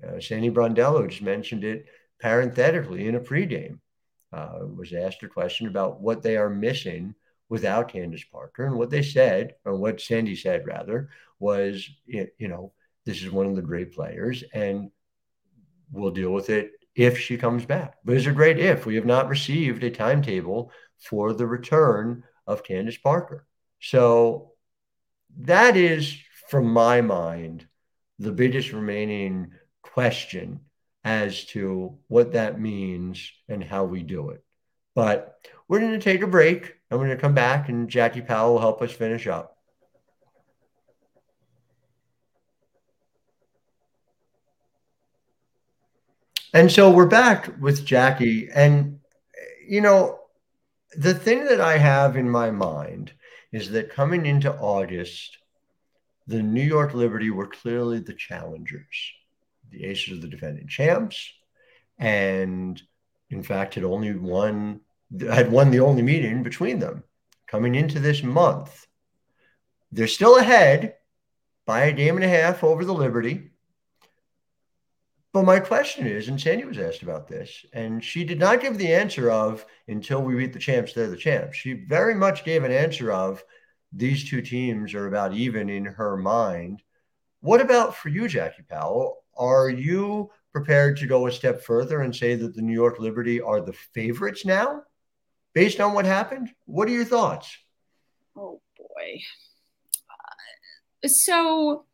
Uh, 0.04 0.20
Sandy 0.20 0.50
Brondello 0.50 1.08
just 1.08 1.22
mentioned 1.22 1.64
it 1.64 1.86
parenthetically 2.20 3.08
in 3.08 3.16
a 3.16 3.20
pregame. 3.20 3.80
Uh, 4.34 4.60
was 4.76 4.92
asked 4.92 5.24
a 5.24 5.28
question 5.28 5.68
about 5.68 6.02
what 6.02 6.24
they 6.24 6.36
are 6.36 6.50
missing 6.50 7.14
without 7.50 7.90
Candace 7.90 8.26
Parker, 8.26 8.66
and 8.66 8.78
what 8.78 8.90
they 8.90 9.02
said, 9.02 9.56
or 9.66 9.76
what 9.76 10.02
Sandy 10.02 10.36
said 10.36 10.66
rather, 10.66 11.10
was 11.40 11.90
you 12.06 12.30
know 12.40 12.74
this 13.06 13.24
is 13.24 13.32
one 13.32 13.46
of 13.48 13.56
the 13.56 13.62
great 13.62 13.94
players, 13.94 14.44
and 14.54 14.92
we'll 15.92 16.12
deal 16.12 16.32
with 16.32 16.50
it 16.50 16.72
if 16.96 17.18
she 17.20 17.38
comes 17.38 17.66
back. 17.66 17.96
But 18.04 18.18
it's 18.18 18.26
a 18.26 18.32
great 18.32 18.60
if. 18.60 18.86
We 18.86 18.96
have 18.96 19.06
not 19.06 19.30
received 19.30 19.84
a 19.84 19.92
timetable 19.92 20.72
for 20.98 21.34
the 21.34 21.46
return 21.46 22.24
of 22.46 22.64
Candace 22.64 22.98
Parker. 22.98 23.46
So 23.80 24.54
that 25.42 25.78
is, 25.78 26.18
from 26.50 26.66
my 26.68 27.02
mind, 27.02 27.68
the 28.20 28.32
biggest 28.32 28.74
remaining 28.74 29.52
question 29.84 30.62
as 31.04 31.46
to 31.46 31.98
what 32.08 32.34
that 32.34 32.60
means 32.60 33.32
and 33.48 33.64
how 33.64 33.86
we 33.86 34.02
do 34.02 34.32
it. 34.32 34.44
But 34.96 35.36
we're 35.68 35.80
going 35.80 35.92
to 35.92 36.00
take 36.00 36.24
a 36.24 36.28
break. 36.28 36.74
I'm 36.90 36.98
going 36.98 37.10
to 37.10 37.18
come 37.18 37.34
back 37.34 37.70
and 37.70 37.90
Jackie 37.90 38.22
Powell 38.22 38.54
will 38.54 38.62
help 38.62 38.82
us 38.82 38.92
finish 38.92 39.28
up. 39.28 39.58
And 46.54 46.72
so 46.72 46.90
we're 46.90 47.06
back 47.06 47.62
with 47.62 47.86
Jackie. 47.86 48.50
And, 48.54 49.00
you 49.68 49.82
know, 49.82 50.20
the 50.96 51.14
thing 51.14 51.46
that 51.46 51.62
I 51.62 51.78
have 51.78 52.16
in 52.16 52.30
my 52.30 52.52
mind 52.52 53.12
is 53.52 53.72
that 53.72 53.90
coming 53.90 54.26
into 54.26 54.56
August, 54.56 55.38
the 56.26 56.42
New 56.42 56.64
York 56.64 56.94
Liberty 56.94 57.30
were 57.30 57.48
clearly 57.48 58.00
the 58.00 58.14
challengers 58.14 59.14
the 59.72 59.86
Aces 59.86 60.14
of 60.14 60.22
the 60.22 60.28
defending 60.28 60.68
champs, 60.68 61.34
and 61.98 62.82
in 63.30 63.44
fact 63.44 63.76
had 63.76 63.84
only 63.84 64.14
won 64.14 64.82
had 65.30 65.52
won 65.52 65.72
the 65.72 65.80
only 65.80 66.02
meeting 66.02 66.44
between 66.44 66.80
them 66.80 67.04
coming 67.48 67.76
into 67.76 68.00
this 68.00 68.24
month. 68.24 68.86
They're 69.92 70.08
still 70.08 70.38
ahead 70.38 70.96
by 71.66 71.86
a 71.86 71.94
game 71.94 72.16
and 72.16 72.26
a 72.26 72.30
half 72.30 72.64
over 72.64 72.84
the 72.84 72.94
Liberty. 72.94 73.52
But 75.34 75.44
my 75.44 75.60
question 75.60 76.08
is, 76.08 76.28
and 76.28 76.40
Sandy 76.40 76.66
was 76.66 76.78
asked 76.78 77.04
about 77.04 77.28
this, 77.28 77.66
and 77.74 78.04
she 78.04 78.24
did 78.24 78.40
not 78.40 78.62
give 78.62 78.78
the 78.78 78.94
answer 78.94 79.30
of 79.30 79.66
until 79.88 80.22
we 80.22 80.36
beat 80.36 80.54
the 80.54 80.60
champs, 80.60 80.94
they're 80.94 81.10
the 81.10 81.18
champs. 81.18 81.58
She 81.58 81.74
very 81.74 82.16
much 82.16 82.44
gave 82.44 82.64
an 82.64 82.72
answer 82.72 83.12
of 83.12 83.44
these 83.94 84.30
two 84.30 84.42
teams 84.42 84.94
are 84.94 85.08
about 85.08 85.34
even 85.34 85.70
in 85.70 85.86
her 85.86 86.18
mind. 86.18 86.82
What 87.42 87.62
about 87.62 87.96
for 87.96 88.10
you, 88.10 88.28
Jackie 88.28 88.64
Powell? 88.68 89.24
Are 89.38 89.70
you 89.70 90.32
prepared 90.52 90.98
to 90.98 91.08
go 91.08 91.28
a 91.28 91.32
step 91.32 91.62
further 91.62 92.02
and 92.02 92.16
say 92.16 92.36
that 92.36 92.56
the 92.56 92.62
New 92.62 92.74
York 92.74 93.00
Liberty 93.00 93.40
are 93.40 93.62
the 93.62 93.74
favorites 93.94 94.44
now 94.44 94.82
based 95.58 95.80
on 95.80 95.92
what 95.92 96.06
happened? 96.06 96.52
What 96.66 96.88
are 96.88 96.92
your 96.92 97.04
thoughts? 97.04 97.58
Oh, 98.38 98.62
boy. 98.78 99.22
Uh, 101.04 101.08
so 101.08 101.86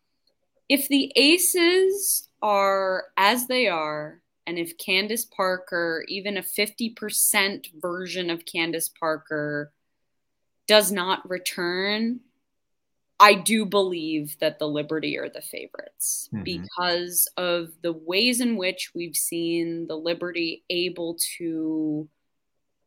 if 0.67 0.89
the 0.89 1.13
Aces 1.15 2.27
are 2.41 3.05
as 3.15 3.47
they 3.47 3.69
are, 3.69 4.19
and 4.45 4.59
if 4.59 4.77
Candace 4.77 5.23
Parker, 5.23 6.03
even 6.09 6.35
a 6.35 6.41
50% 6.41 7.67
version 7.81 8.29
of 8.29 8.43
Candace 8.43 8.89
Parker, 8.89 9.71
does 10.67 10.91
not 10.91 11.29
return, 11.29 12.19
I 13.17 13.33
do 13.33 13.65
believe 13.65 14.37
that 14.39 14.59
the 14.59 14.67
Liberty 14.67 15.17
are 15.17 15.29
the 15.29 15.41
favorites 15.41 16.27
mm-hmm. 16.33 16.43
because 16.43 17.29
of 17.37 17.69
the 17.81 17.93
ways 17.93 18.41
in 18.41 18.57
which 18.57 18.91
we've 18.93 19.15
seen 19.15 19.87
the 19.87 19.95
Liberty 19.95 20.65
able 20.69 21.17
to 21.37 22.09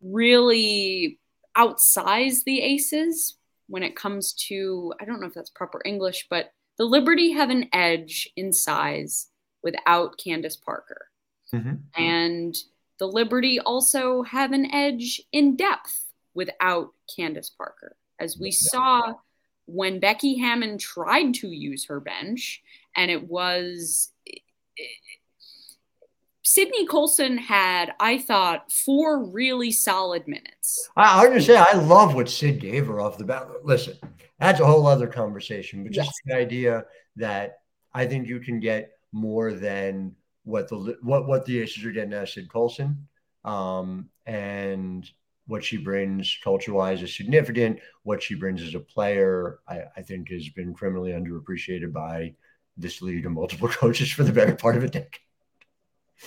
really 0.03 1.19
outsize 1.57 2.45
the 2.45 2.61
Aces 2.61 3.39
when 3.69 3.83
it 3.83 3.97
comes 3.97 4.33
to, 4.49 4.93
I 5.01 5.05
don't 5.05 5.21
know 5.21 5.27
if 5.27 5.35
that's 5.35 5.51
proper 5.51 5.81
English, 5.85 6.27
but 6.31 6.53
the 6.79 6.85
Liberty 6.85 7.33
have 7.33 7.51
an 7.51 7.69
edge 7.73 8.29
in 8.37 8.53
size 8.53 9.29
without 9.63 10.19
Candace 10.23 10.57
Parker. 10.57 11.09
Mm-hmm. 11.53 11.75
And 12.01 12.55
the 12.99 13.07
Liberty 13.07 13.59
also 13.61 14.23
have 14.23 14.53
an 14.53 14.73
edge 14.73 15.21
in 15.33 15.57
depth 15.57 16.05
without 16.35 16.93
Candace 17.15 17.51
Parker. 17.51 17.97
As 18.19 18.39
we 18.39 18.51
saw 18.51 19.15
when 19.67 19.99
Becky 19.99 20.39
Hammon 20.39 20.79
tried 20.79 21.35
to 21.35 21.49
use 21.49 21.87
her 21.87 22.01
bench, 22.01 22.63
and 22.95 23.11
it 23.11 23.29
was 23.29 24.13
Sydney 26.47 26.87
Colson 26.87 27.39
had, 27.39 27.93
I 27.99 28.19
thought, 28.19 28.71
four 28.71 29.25
really 29.25 29.73
solid 29.73 30.29
minutes. 30.29 30.89
I, 30.97 31.19
I 31.19 31.21
was 31.23 31.29
gonna 31.29 31.41
say 31.41 31.57
I 31.57 31.77
love 31.77 32.15
what 32.15 32.31
Sid 32.31 32.61
gave 32.61 32.87
her 32.87 33.01
off 33.01 33.19
the 33.19 33.25
bat. 33.25 33.49
Listen, 33.65 33.97
that's 34.39 34.61
a 34.61 34.65
whole 34.65 34.87
other 34.87 35.09
conversation, 35.09 35.83
but 35.83 35.91
just 35.91 36.07
yes. 36.07 36.21
the 36.25 36.37
idea 36.37 36.85
that 37.17 37.59
I 37.93 38.07
think 38.07 38.29
you 38.29 38.39
can 38.39 38.61
get 38.61 38.93
more 39.11 39.55
than 39.55 40.15
what 40.45 40.69
the 40.69 40.97
what 41.03 41.27
what 41.27 41.47
the 41.47 41.59
Aces 41.59 41.85
are 41.85 41.91
getting 41.91 42.15
out 42.15 42.23
of 42.23 42.29
Sid 42.29 42.49
Colson. 42.49 43.09
Um, 43.45 44.09
and 44.25 45.11
what 45.49 45.65
she 45.65 45.79
brings 45.79 46.39
culture 46.45 46.73
wise 46.73 47.03
is 47.03 47.17
significant. 47.17 47.81
What 48.05 48.23
she 48.23 48.37
brings 48.37 48.63
as 48.63 48.77
a 48.77 48.81
player, 48.81 49.59
I, 49.67 49.83
I, 49.97 50.03
think, 50.03 50.29
has 50.31 50.49
been 50.51 50.75
criminally 50.75 51.11
underappreciated 51.11 51.93
by 51.93 52.35
this 52.77 53.03
league 53.03 53.27
and 53.27 53.35
multiple 53.35 53.69
coaches 53.83 54.13
for 54.13 54.23
the 54.23 54.33
better 54.33 54.55
part 54.55 54.77
of 54.77 54.85
a 54.85 54.89
decade. 54.89 55.21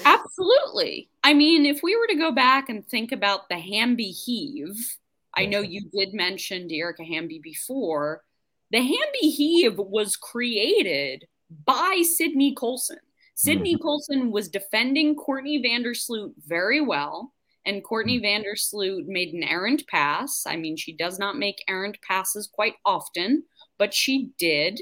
Absolutely. 0.06 1.10
I 1.24 1.34
mean, 1.34 1.66
if 1.66 1.82
we 1.84 1.96
were 1.96 2.08
to 2.08 2.16
go 2.16 2.32
back 2.32 2.70
and 2.70 2.86
think 2.86 3.12
about 3.12 3.50
the 3.50 3.58
Hamby 3.58 4.12
heave, 4.12 4.98
I 5.36 5.46
know 5.46 5.62
you 5.62 5.90
did 5.92 6.14
mention 6.14 6.70
Erica 6.72 7.04
Hamby 7.04 7.40
before. 7.44 8.24
The 8.72 8.80
Hamby 8.80 9.30
heave 9.30 9.78
was 9.78 10.16
created 10.16 11.26
by 11.66 12.04
Sydney 12.04 12.54
Colson. 12.54 13.00
Sydney 13.36 13.76
mm-hmm. 13.76 13.84
Colson 13.84 14.32
was 14.32 14.50
defending 14.50 15.16
Courtney 15.16 15.64
Vandersloot 15.64 16.34
very 16.46 16.82
well 16.82 17.34
and 17.66 17.84
Courtney 17.84 18.20
mm. 18.20 18.26
Vandersloot 18.26 19.06
made 19.06 19.34
an 19.34 19.44
errant 19.44 19.88
pass. 19.88 20.44
I 20.46 20.56
mean, 20.56 20.76
she 20.76 20.94
does 20.94 21.20
not 21.20 21.38
make 21.38 21.64
errant 21.68 21.98
passes 22.02 22.50
quite 22.52 22.76
often, 22.86 23.44
but 23.78 23.94
she 23.94 24.32
did. 24.38 24.82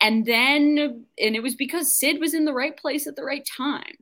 And 0.00 0.26
then, 0.26 1.06
and 1.18 1.36
it 1.36 1.42
was 1.42 1.54
because 1.54 1.94
Sid 1.94 2.20
was 2.20 2.34
in 2.34 2.44
the 2.44 2.52
right 2.52 2.76
place 2.76 3.06
at 3.06 3.16
the 3.16 3.24
right 3.24 3.46
time. 3.56 3.96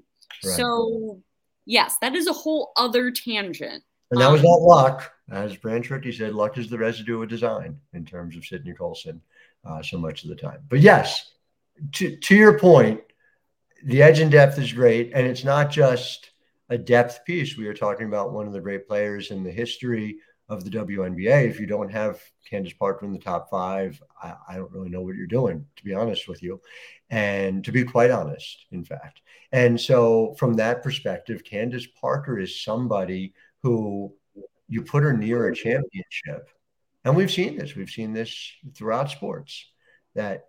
Right. 0.45 0.57
So, 0.57 1.21
yes, 1.65 1.97
that 2.01 2.15
is 2.15 2.27
a 2.27 2.33
whole 2.33 2.73
other 2.77 3.11
tangent. 3.11 3.83
And 4.11 4.21
that 4.21 4.31
was 4.31 4.41
um, 4.41 4.47
not 4.47 4.61
luck. 4.61 5.13
As 5.31 5.57
Branch 5.57 5.89
Rickey 5.91 6.13
said, 6.13 6.35
luck 6.35 6.59
is 6.59 6.71
the 6.71 6.79
residue 6.79 7.23
of 7.23 7.29
design 7.29 7.79
in 7.93 8.05
terms 8.05 8.37
of 8.37 8.45
Sydney 8.45 8.73
Colson 8.73 9.21
uh, 9.65 9.83
so 9.83 9.99
much 9.99 10.23
of 10.23 10.31
the 10.31 10.37
time. 10.37 10.61
But 10.69 10.81
yes, 10.81 11.33
to, 11.95 12.17
to 12.17 12.37
your 12.37 12.59
point, 12.59 13.01
the 13.85 14.03
edge 14.03 14.21
and 14.21 14.31
depth 14.31 14.59
is 14.59 14.73
great. 14.73 15.13
And 15.15 15.27
it's 15.27 15.45
not 15.45 15.71
just 15.71 16.31
a 16.69 16.79
depth 16.79 17.25
piece. 17.25 17.57
We 17.57 17.67
are 17.67 17.75
talking 17.75 18.07
about 18.07 18.33
one 18.33 18.47
of 18.47 18.53
the 18.53 18.61
great 18.61 18.87
players 18.87 19.31
in 19.31 19.43
the 19.43 19.51
history 19.51 20.19
of 20.49 20.65
the 20.65 20.71
WNBA. 20.71 21.49
If 21.49 21.59
you 21.59 21.67
don't 21.67 21.91
have 21.91 22.21
Candace 22.49 22.73
Parker 22.73 23.05
in 23.05 23.13
the 23.13 23.19
top 23.19 23.51
five, 23.51 24.01
I, 24.23 24.35
I, 24.49 24.57
don't 24.57 24.73
really 24.73 24.89
know 24.89 25.03
what 25.03 25.17
you're 25.17 25.27
doing, 25.27 25.67
to 25.77 25.85
be 25.85 25.95
honest 25.95 26.29
with 26.29 26.43
you. 26.43 26.61
And 27.09 27.65
to 27.65 27.73
be 27.73 27.85
quite 27.85 28.11
honest, 28.11 28.67
in 28.73 28.85
fact. 28.85 29.21
And 29.53 29.81
so, 29.81 30.35
from 30.39 30.55
that 30.55 30.83
perspective, 30.83 31.45
Candace 31.45 31.87
Parker 32.01 32.39
is 32.39 32.63
somebody 32.63 33.33
who 33.63 34.13
you 34.69 34.83
put 34.83 35.05
her 35.05 35.13
near 35.13 35.47
a 35.47 35.55
championship. 35.55 36.51
And 37.05 37.15
we've 37.15 37.31
seen 37.31 37.57
this, 37.57 37.77
we've 37.77 37.89
seen 37.89 38.13
this 38.13 38.53
throughout 38.75 39.11
sports 39.11 39.67
that 40.17 40.47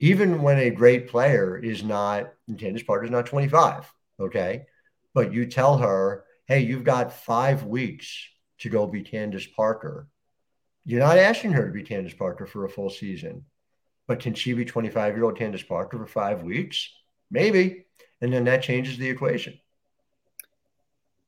even 0.00 0.42
when 0.42 0.58
a 0.58 0.70
great 0.70 1.08
player 1.08 1.56
is 1.56 1.84
not, 1.84 2.32
Candace 2.58 2.82
Parker 2.82 3.04
is 3.04 3.10
not 3.12 3.26
25, 3.26 3.92
okay? 4.18 4.66
but 5.14 5.32
you 5.32 5.46
tell 5.46 5.78
her, 5.78 6.24
hey, 6.46 6.60
you've 6.60 6.84
got 6.84 7.12
five 7.12 7.64
weeks 7.64 8.28
to 8.58 8.68
go 8.68 8.86
be 8.86 9.02
Candace 9.02 9.46
Parker. 9.46 10.08
You're 10.84 11.00
not 11.00 11.18
asking 11.18 11.52
her 11.52 11.66
to 11.66 11.72
be 11.72 11.82
Candace 11.82 12.14
Parker 12.14 12.46
for 12.46 12.64
a 12.64 12.68
full 12.70 12.90
season, 12.90 13.44
but 14.10 14.18
can 14.18 14.34
she 14.34 14.54
be 14.54 14.64
25 14.64 15.14
year 15.14 15.22
old 15.22 15.38
Candace 15.38 15.62
Parker 15.62 15.96
for 15.96 16.04
five 16.04 16.42
weeks? 16.42 16.92
Maybe. 17.30 17.84
And 18.20 18.32
then 18.32 18.42
that 18.46 18.60
changes 18.60 18.98
the 18.98 19.08
equation. 19.08 19.60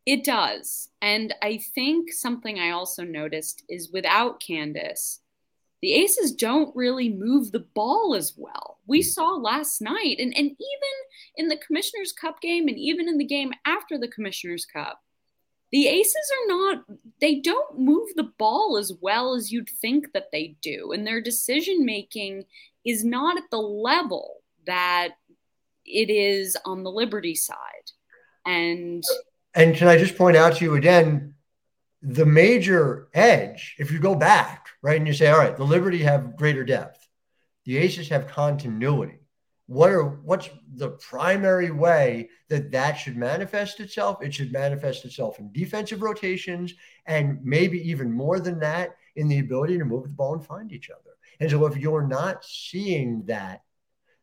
It 0.04 0.24
does. 0.24 0.88
And 1.00 1.32
I 1.40 1.58
think 1.58 2.10
something 2.12 2.58
I 2.58 2.70
also 2.70 3.04
noticed 3.04 3.62
is 3.68 3.92
without 3.92 4.40
Candace, 4.40 5.20
the 5.80 5.92
Aces 5.94 6.32
don't 6.32 6.74
really 6.74 7.08
move 7.08 7.52
the 7.52 7.64
ball 7.72 8.16
as 8.16 8.34
well. 8.36 8.80
We 8.88 8.98
hmm. 8.98 9.06
saw 9.06 9.28
last 9.36 9.80
night, 9.80 10.16
and, 10.18 10.36
and 10.36 10.46
even 10.46 10.92
in 11.36 11.46
the 11.46 11.60
Commissioner's 11.64 12.12
Cup 12.12 12.40
game, 12.40 12.66
and 12.66 12.76
even 12.76 13.08
in 13.08 13.16
the 13.16 13.24
game 13.24 13.52
after 13.64 13.96
the 13.96 14.08
Commissioner's 14.08 14.66
Cup, 14.66 15.00
the 15.72 15.86
Aces 15.86 16.32
are 16.32 16.48
not, 16.48 16.84
they 17.20 17.36
don't 17.36 17.78
move 17.78 18.08
the 18.14 18.30
ball 18.38 18.76
as 18.76 18.92
well 19.00 19.34
as 19.34 19.50
you'd 19.50 19.70
think 19.70 20.12
that 20.12 20.30
they 20.30 20.56
do. 20.60 20.92
And 20.92 21.06
their 21.06 21.20
decision 21.20 21.86
making 21.86 22.44
is 22.84 23.04
not 23.04 23.36
at 23.36 23.44
the 23.50 23.58
level 23.58 24.42
that 24.66 25.10
it 25.84 26.10
is 26.10 26.56
on 26.64 26.82
the 26.82 26.90
Liberty 26.90 27.34
side. 27.34 27.56
And 28.46 29.02
and 29.54 29.74
can 29.74 29.88
I 29.88 29.98
just 29.98 30.16
point 30.16 30.36
out 30.36 30.56
to 30.56 30.64
you 30.64 30.74
again, 30.74 31.34
the 32.00 32.26
major 32.26 33.08
edge, 33.14 33.76
if 33.78 33.90
you 33.92 33.98
go 33.98 34.14
back, 34.14 34.66
right, 34.82 34.96
and 34.96 35.06
you 35.06 35.12
say, 35.12 35.28
all 35.28 35.38
right, 35.38 35.56
the 35.56 35.64
Liberty 35.64 35.98
have 35.98 36.36
greater 36.36 36.64
depth, 36.64 37.06
the 37.64 37.76
Aces 37.76 38.08
have 38.08 38.26
continuity. 38.26 39.18
What 39.66 39.90
are 39.90 40.04
what's 40.04 40.50
the 40.74 40.90
primary 40.90 41.70
way 41.70 42.28
that 42.48 42.72
that 42.72 42.94
should 42.94 43.16
manifest 43.16 43.80
itself? 43.80 44.22
It 44.22 44.34
should 44.34 44.52
manifest 44.52 45.04
itself 45.04 45.38
in 45.38 45.52
defensive 45.52 46.02
rotations, 46.02 46.74
and 47.06 47.38
maybe 47.44 47.78
even 47.88 48.10
more 48.12 48.40
than 48.40 48.58
that, 48.60 48.96
in 49.16 49.28
the 49.28 49.38
ability 49.38 49.78
to 49.78 49.84
move 49.84 50.02
the 50.02 50.08
ball 50.08 50.34
and 50.34 50.44
find 50.44 50.72
each 50.72 50.90
other. 50.90 51.10
And 51.42 51.50
so, 51.50 51.66
if 51.66 51.76
you're 51.76 52.06
not 52.06 52.44
seeing 52.44 53.24
that, 53.26 53.62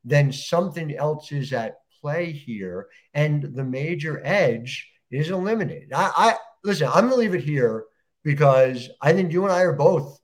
then 0.05 0.32
something 0.32 0.95
else 0.95 1.34
is 1.34 1.51
at 1.51 1.79
play 1.99 2.32
here, 2.32 2.88
and 3.13 3.43
the 3.43 3.65
major 3.65 4.21
edge 4.23 4.89
is 5.12 5.29
eliminated. 5.29 5.91
I, 5.91 6.12
I 6.15 6.36
listen, 6.63 6.88
I'm 6.88 7.10
going 7.10 7.12
to 7.12 7.15
leave 7.17 7.36
it 7.36 7.43
here 7.43 7.84
because 8.23 8.89
I 9.01 9.12
think 9.12 9.34
you 9.34 9.43
and 9.43 9.51
I 9.51 9.63
are 9.63 9.73
both 9.73 10.17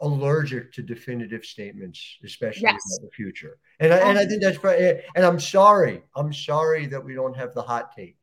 allergic 0.00 0.72
to 0.72 0.82
definitive 0.82 1.44
statements, 1.44 2.18
especially 2.24 2.62
yes. 2.62 2.98
about 2.98 3.04
the 3.04 3.14
future. 3.14 3.58
And 3.78 3.92
I, 3.92 3.98
and 3.98 4.18
I 4.18 4.26
think 4.26 4.42
that's 4.42 4.64
right. 4.64 5.02
and 5.14 5.24
I'm 5.24 5.38
sorry, 5.38 6.02
I'm 6.16 6.32
sorry 6.32 6.86
that 6.86 7.04
we 7.04 7.14
don't 7.14 7.36
have 7.36 7.54
the 7.54 7.62
hot 7.62 7.94
take 7.94 8.16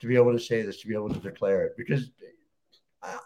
to 0.00 0.08
be 0.08 0.16
able 0.16 0.32
to 0.32 0.40
say 0.40 0.62
this, 0.62 0.80
to 0.80 0.88
be 0.88 0.94
able 0.94 1.10
to 1.10 1.20
declare 1.20 1.66
it, 1.66 1.74
because 1.76 2.10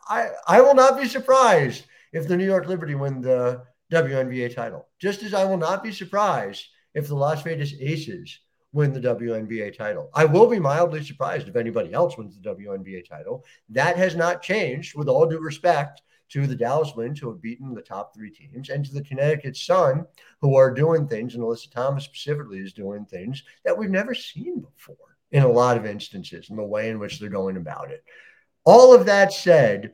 I 0.06 0.32
I 0.46 0.60
will 0.60 0.74
not 0.74 1.00
be 1.00 1.08
surprised 1.08 1.86
if 2.12 2.28
the 2.28 2.36
New 2.36 2.44
York 2.44 2.66
Liberty 2.66 2.94
win 2.94 3.22
the 3.22 3.62
WNBA 3.92 4.54
title. 4.54 4.88
Just 4.98 5.22
as 5.22 5.34
I 5.34 5.44
will 5.44 5.58
not 5.58 5.82
be 5.82 5.92
surprised 5.92 6.66
if 6.94 7.08
the 7.08 7.14
Las 7.14 7.42
Vegas 7.42 7.74
Aces 7.78 8.40
win 8.72 8.92
the 8.92 9.00
WNBA 9.00 9.76
title. 9.76 10.10
I 10.14 10.24
will 10.24 10.46
be 10.46 10.58
mildly 10.58 11.04
surprised 11.04 11.46
if 11.46 11.56
anybody 11.56 11.92
else 11.92 12.16
wins 12.16 12.34
the 12.34 12.48
WNBA 12.54 13.06
title. 13.06 13.44
That 13.68 13.96
has 13.96 14.16
not 14.16 14.42
changed, 14.42 14.96
with 14.96 15.08
all 15.08 15.26
due 15.26 15.38
respect 15.38 16.00
to 16.30 16.46
the 16.46 16.56
Dallas 16.56 16.94
Wings, 16.96 17.20
who 17.20 17.28
have 17.28 17.42
beaten 17.42 17.74
the 17.74 17.82
top 17.82 18.14
three 18.14 18.30
teams, 18.30 18.70
and 18.70 18.82
to 18.86 18.94
the 18.94 19.02
Connecticut 19.02 19.56
Sun, 19.56 20.06
who 20.40 20.56
are 20.56 20.72
doing 20.72 21.06
things, 21.06 21.34
and 21.34 21.44
Alyssa 21.44 21.70
Thomas 21.70 22.04
specifically 22.04 22.60
is 22.60 22.72
doing 22.72 23.04
things 23.04 23.42
that 23.66 23.76
we've 23.76 23.90
never 23.90 24.14
seen 24.14 24.60
before 24.60 24.96
in 25.32 25.42
a 25.42 25.48
lot 25.48 25.76
of 25.76 25.84
instances, 25.84 26.48
in 26.48 26.56
the 26.56 26.62
way 26.62 26.88
in 26.88 26.98
which 26.98 27.20
they're 27.20 27.28
going 27.28 27.58
about 27.58 27.90
it. 27.90 28.02
All 28.64 28.94
of 28.94 29.04
that 29.06 29.34
said, 29.34 29.92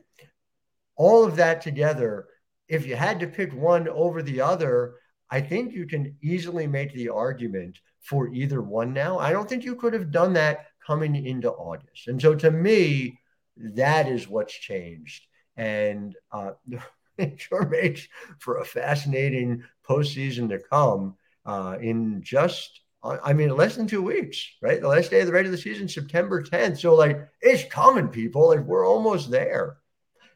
all 0.95 1.25
of 1.25 1.35
that 1.35 1.61
together, 1.61 2.28
if 2.69 2.85
you 2.85 2.95
had 2.95 3.19
to 3.19 3.27
pick 3.27 3.53
one 3.53 3.87
over 3.89 4.21
the 4.21 4.41
other, 4.41 4.95
I 5.29 5.41
think 5.41 5.73
you 5.73 5.85
can 5.85 6.15
easily 6.21 6.67
make 6.67 6.93
the 6.93 7.09
argument 7.09 7.79
for 8.01 8.29
either 8.29 8.61
one 8.61 8.93
now. 8.93 9.19
I 9.19 9.31
don't 9.31 9.49
think 9.49 9.65
you 9.65 9.75
could 9.75 9.93
have 9.93 10.11
done 10.11 10.33
that 10.33 10.67
coming 10.85 11.25
into 11.25 11.51
August. 11.51 12.07
And 12.07 12.21
so 12.21 12.35
to 12.35 12.51
me, 12.51 13.19
that 13.57 14.07
is 14.07 14.27
what's 14.27 14.53
changed. 14.53 15.25
And 15.57 16.15
uh, 16.31 16.51
it 17.17 17.41
sure 17.41 17.67
makes 17.67 18.07
for 18.39 18.59
a 18.59 18.65
fascinating 18.65 19.63
postseason 19.87 20.49
to 20.49 20.59
come 20.59 21.15
uh, 21.45 21.77
in 21.81 22.21
just, 22.23 22.81
I 23.01 23.33
mean, 23.33 23.55
less 23.55 23.75
than 23.75 23.87
two 23.87 24.01
weeks, 24.01 24.45
right? 24.61 24.81
The 24.81 24.87
last 24.87 25.09
day 25.09 25.21
of 25.21 25.27
the 25.27 25.33
regular 25.33 25.57
season, 25.57 25.87
September 25.87 26.43
10th. 26.43 26.79
So, 26.79 26.95
like, 26.95 27.29
it's 27.41 27.63
coming, 27.71 28.09
people. 28.09 28.49
Like, 28.49 28.65
we're 28.65 28.85
almost 28.85 29.31
there. 29.31 29.77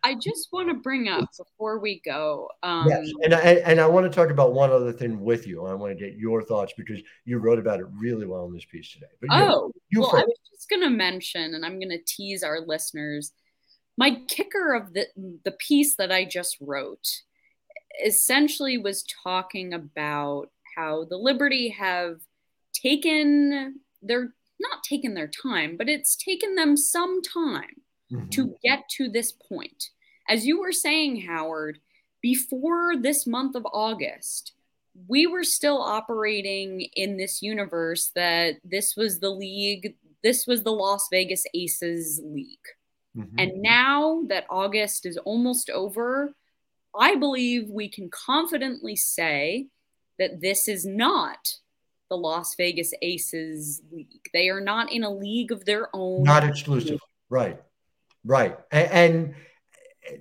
I 0.03 0.15
just 0.15 0.49
want 0.51 0.67
to 0.69 0.75
bring 0.75 1.07
up 1.07 1.29
before 1.37 1.79
we 1.79 2.01
go. 2.03 2.49
Um, 2.61 2.87
yes, 2.89 3.09
and 3.23 3.33
I, 3.33 3.39
and 3.39 3.79
I 3.79 3.87
want 3.87 4.05
to 4.05 4.13
talk 4.13 4.29
about 4.29 4.53
one 4.53 4.69
other 4.69 4.91
thing 4.91 5.21
with 5.21 5.47
you. 5.47 5.65
I 5.65 5.73
want 5.73 5.97
to 5.97 6.03
get 6.03 6.17
your 6.17 6.43
thoughts 6.43 6.73
because 6.77 6.99
you 7.23 7.37
wrote 7.37 7.59
about 7.59 7.79
it 7.79 7.85
really 7.97 8.25
well 8.25 8.45
in 8.45 8.53
this 8.53 8.65
piece 8.65 8.91
today. 8.91 9.07
But 9.21 9.29
oh, 9.31 9.71
you, 9.89 10.01
well, 10.01 10.11
first. 10.11 10.23
I 10.23 10.25
was 10.25 10.39
just 10.51 10.69
going 10.69 10.81
to 10.81 10.89
mention, 10.89 11.55
and 11.55 11.65
I'm 11.65 11.79
going 11.79 11.89
to 11.89 12.03
tease 12.05 12.43
our 12.43 12.59
listeners. 12.59 13.31
My 13.97 14.21
kicker 14.27 14.73
of 14.73 14.93
the 14.93 15.07
the 15.45 15.51
piece 15.51 15.95
that 15.95 16.11
I 16.11 16.25
just 16.25 16.57
wrote 16.59 17.07
essentially 18.03 18.77
was 18.77 19.05
talking 19.23 19.73
about 19.73 20.49
how 20.75 21.05
the 21.05 21.17
Liberty 21.17 21.69
have 21.69 22.17
taken 22.73 23.79
their 24.01 24.33
not 24.59 24.83
taken 24.83 25.13
their 25.13 25.27
time, 25.27 25.77
but 25.77 25.89
it's 25.89 26.15
taken 26.15 26.55
them 26.55 26.75
some 26.75 27.21
time 27.21 27.81
mm-hmm. 28.11 28.29
to 28.29 28.55
get 28.63 28.87
to 28.97 29.09
this 29.09 29.31
point. 29.31 29.89
As 30.27 30.45
you 30.45 30.59
were 30.59 30.71
saying, 30.71 31.21
Howard, 31.21 31.79
before 32.21 32.95
this 32.95 33.27
month 33.27 33.55
of 33.55 33.65
August, 33.71 34.53
we 35.07 35.27
were 35.27 35.43
still 35.43 35.81
operating 35.81 36.81
in 36.95 37.17
this 37.17 37.41
universe 37.41 38.11
that 38.15 38.55
this 38.63 38.95
was 38.95 39.19
the 39.19 39.29
league, 39.29 39.95
this 40.23 40.45
was 40.47 40.63
the 40.63 40.71
Las 40.71 41.07
Vegas 41.11 41.43
Aces 41.53 42.21
league. 42.23 42.57
Mm-hmm. 43.17 43.35
And 43.37 43.61
now 43.61 44.23
that 44.27 44.45
August 44.49 45.05
is 45.05 45.17
almost 45.17 45.69
over, 45.69 46.33
I 46.97 47.15
believe 47.15 47.69
we 47.69 47.89
can 47.89 48.09
confidently 48.09 48.95
say 48.95 49.67
that 50.19 50.41
this 50.41 50.67
is 50.67 50.85
not 50.85 51.55
the 52.09 52.17
Las 52.17 52.55
Vegas 52.55 52.93
Aces 53.01 53.81
league. 53.91 54.29
They 54.33 54.49
are 54.49 54.61
not 54.61 54.91
in 54.91 55.03
a 55.03 55.09
league 55.09 55.51
of 55.51 55.65
their 55.65 55.89
own. 55.93 56.23
Not 56.23 56.43
exclusive. 56.43 56.99
Right. 57.29 57.59
Right. 58.23 58.55
And, 58.71 58.91
and 58.91 59.35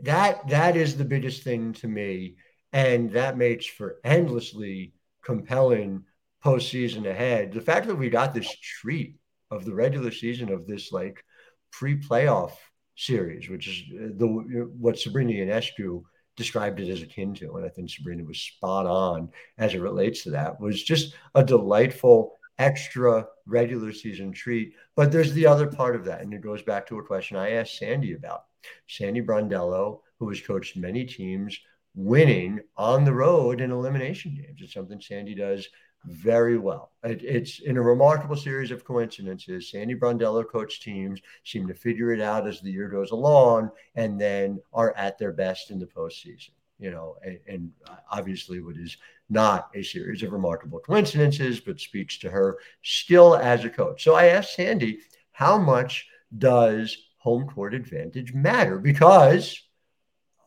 that 0.02 0.48
that 0.48 0.76
is 0.76 0.96
the 0.96 1.04
biggest 1.04 1.42
thing 1.42 1.72
to 1.74 1.88
me. 1.88 2.36
And 2.72 3.10
that 3.12 3.36
makes 3.36 3.66
for 3.66 3.96
endlessly 4.04 4.94
compelling 5.22 6.04
postseason 6.44 7.06
ahead. 7.06 7.52
The 7.52 7.60
fact 7.60 7.86
that 7.86 7.96
we 7.96 8.10
got 8.10 8.34
this 8.34 8.50
treat 8.58 9.16
of 9.50 9.64
the 9.64 9.74
regular 9.74 10.10
season 10.10 10.50
of 10.50 10.66
this 10.66 10.90
like 10.90 11.22
pre-playoff 11.70 12.52
series, 12.96 13.48
which 13.48 13.68
is 13.68 14.16
the 14.18 14.26
what 14.26 14.98
Sabrina 14.98 15.32
Ionescu 15.32 16.02
described 16.36 16.80
it 16.80 16.90
as 16.90 17.02
akin 17.02 17.34
to, 17.34 17.56
and 17.56 17.66
I 17.66 17.68
think 17.68 17.90
Sabrina 17.90 18.24
was 18.24 18.38
spot 18.38 18.86
on 18.86 19.28
as 19.58 19.74
it 19.74 19.80
relates 19.80 20.22
to 20.24 20.30
that, 20.30 20.58
was 20.60 20.82
just 20.82 21.14
a 21.34 21.44
delightful 21.44 22.38
extra 22.58 23.26
regular 23.46 23.92
season 23.92 24.32
treat. 24.32 24.72
But 24.96 25.12
there's 25.12 25.32
the 25.32 25.46
other 25.46 25.66
part 25.66 25.96
of 25.96 26.06
that. 26.06 26.22
And 26.22 26.32
it 26.32 26.40
goes 26.40 26.62
back 26.62 26.86
to 26.86 26.98
a 26.98 27.04
question 27.04 27.36
I 27.36 27.52
asked 27.52 27.78
Sandy 27.78 28.14
about. 28.14 28.44
Sandy 28.86 29.22
Brondello, 29.22 30.00
who 30.18 30.28
has 30.28 30.40
coached 30.40 30.76
many 30.76 31.04
teams, 31.04 31.58
winning 31.94 32.60
on 32.76 33.04
the 33.04 33.12
road 33.12 33.60
in 33.60 33.70
elimination 33.70 34.34
games. 34.34 34.60
It's 34.60 34.72
something 34.72 35.00
Sandy 35.00 35.34
does 35.34 35.68
very 36.04 36.58
well. 36.58 36.92
It, 37.04 37.22
it's 37.22 37.60
in 37.60 37.76
a 37.76 37.82
remarkable 37.82 38.36
series 38.36 38.70
of 38.70 38.84
coincidences. 38.84 39.70
Sandy 39.70 39.94
Brondello 39.94 40.48
coached 40.48 40.82
teams, 40.82 41.20
seem 41.44 41.68
to 41.68 41.74
figure 41.74 42.12
it 42.12 42.20
out 42.20 42.46
as 42.46 42.60
the 42.60 42.72
year 42.72 42.88
goes 42.88 43.10
along, 43.10 43.70
and 43.94 44.20
then 44.20 44.60
are 44.72 44.94
at 44.96 45.18
their 45.18 45.32
best 45.32 45.70
in 45.70 45.78
the 45.78 45.86
postseason. 45.86 46.50
You 46.78 46.90
know, 46.90 47.16
and, 47.22 47.38
and 47.46 47.70
obviously, 48.10 48.60
what 48.60 48.76
is 48.76 48.96
not 49.30 49.70
a 49.74 49.82
series 49.82 50.22
of 50.22 50.32
remarkable 50.32 50.80
coincidences, 50.80 51.60
but 51.60 51.78
speaks 51.78 52.18
to 52.18 52.30
her 52.30 52.58
skill 52.82 53.36
as 53.36 53.64
a 53.64 53.70
coach. 53.70 54.02
So 54.02 54.14
I 54.14 54.26
asked 54.26 54.54
Sandy, 54.54 54.98
how 55.30 55.58
much 55.58 56.08
does 56.36 56.96
home 57.22 57.46
court 57.46 57.74
advantage 57.74 58.34
matter? 58.34 58.78
Because 58.78 59.60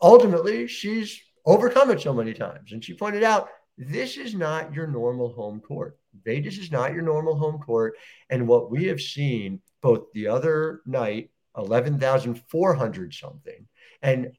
ultimately 0.02 0.68
she's 0.68 1.20
overcome 1.46 1.92
it 1.92 2.02
so 2.02 2.14
many 2.14 2.34
times. 2.34 2.72
And 2.72 2.84
she 2.84 2.94
pointed 2.94 3.24
out 3.24 3.50
this 3.78 4.18
is 4.18 4.34
not 4.34 4.74
your 4.74 4.88
normal 4.88 5.34
home 5.34 5.60
court. 5.60 5.98
Vegas 6.24 6.58
is 6.58 6.72
not 6.72 6.94
your 6.94 7.04
normal 7.04 7.36
home 7.38 7.60
court. 7.60 7.96
And 8.30 8.48
what 8.48 8.72
we 8.72 8.86
have 8.86 9.02
seen 9.02 9.62
both 9.82 10.12
the 10.14 10.28
other 10.28 10.82
night, 10.86 11.32
11,400 11.58 13.14
something, 13.14 13.68
and 14.02 14.32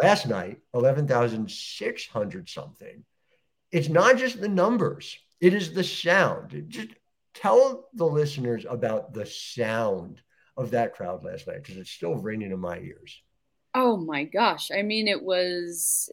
last 0.00 0.26
night, 0.26 0.58
11,600 0.72 2.48
something 2.48 3.04
it's 3.74 3.88
not 3.88 4.18
just 4.18 4.40
the 4.40 4.48
numbers, 4.48 5.18
it 5.40 5.52
is 5.52 5.72
the 5.72 5.82
sound. 5.82 6.66
Just 6.68 6.90
tell 7.34 7.88
the 7.92 8.06
listeners 8.06 8.64
about 8.70 9.12
the 9.12 9.26
sound 9.26 10.22
of 10.56 10.70
that 10.70 10.94
crowd 10.94 11.24
last 11.24 11.46
night 11.46 11.62
because 11.62 11.76
it's 11.76 11.90
still 11.90 12.14
ringing 12.16 12.52
in 12.52 12.60
my 12.60 12.78
ears. 12.78 13.22
Oh 13.74 13.96
my 13.96 14.24
gosh. 14.24 14.70
I 14.70 14.82
mean, 14.82 15.08
it 15.08 15.22
was 15.22 16.10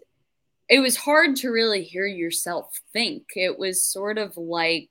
it 0.69 0.79
was 0.79 0.97
hard 0.97 1.35
to 1.37 1.49
really 1.49 1.83
hear 1.83 2.05
yourself 2.05 2.79
think. 2.93 3.23
It 3.35 3.59
was 3.59 3.83
sort 3.83 4.17
of 4.17 4.37
like 4.37 4.89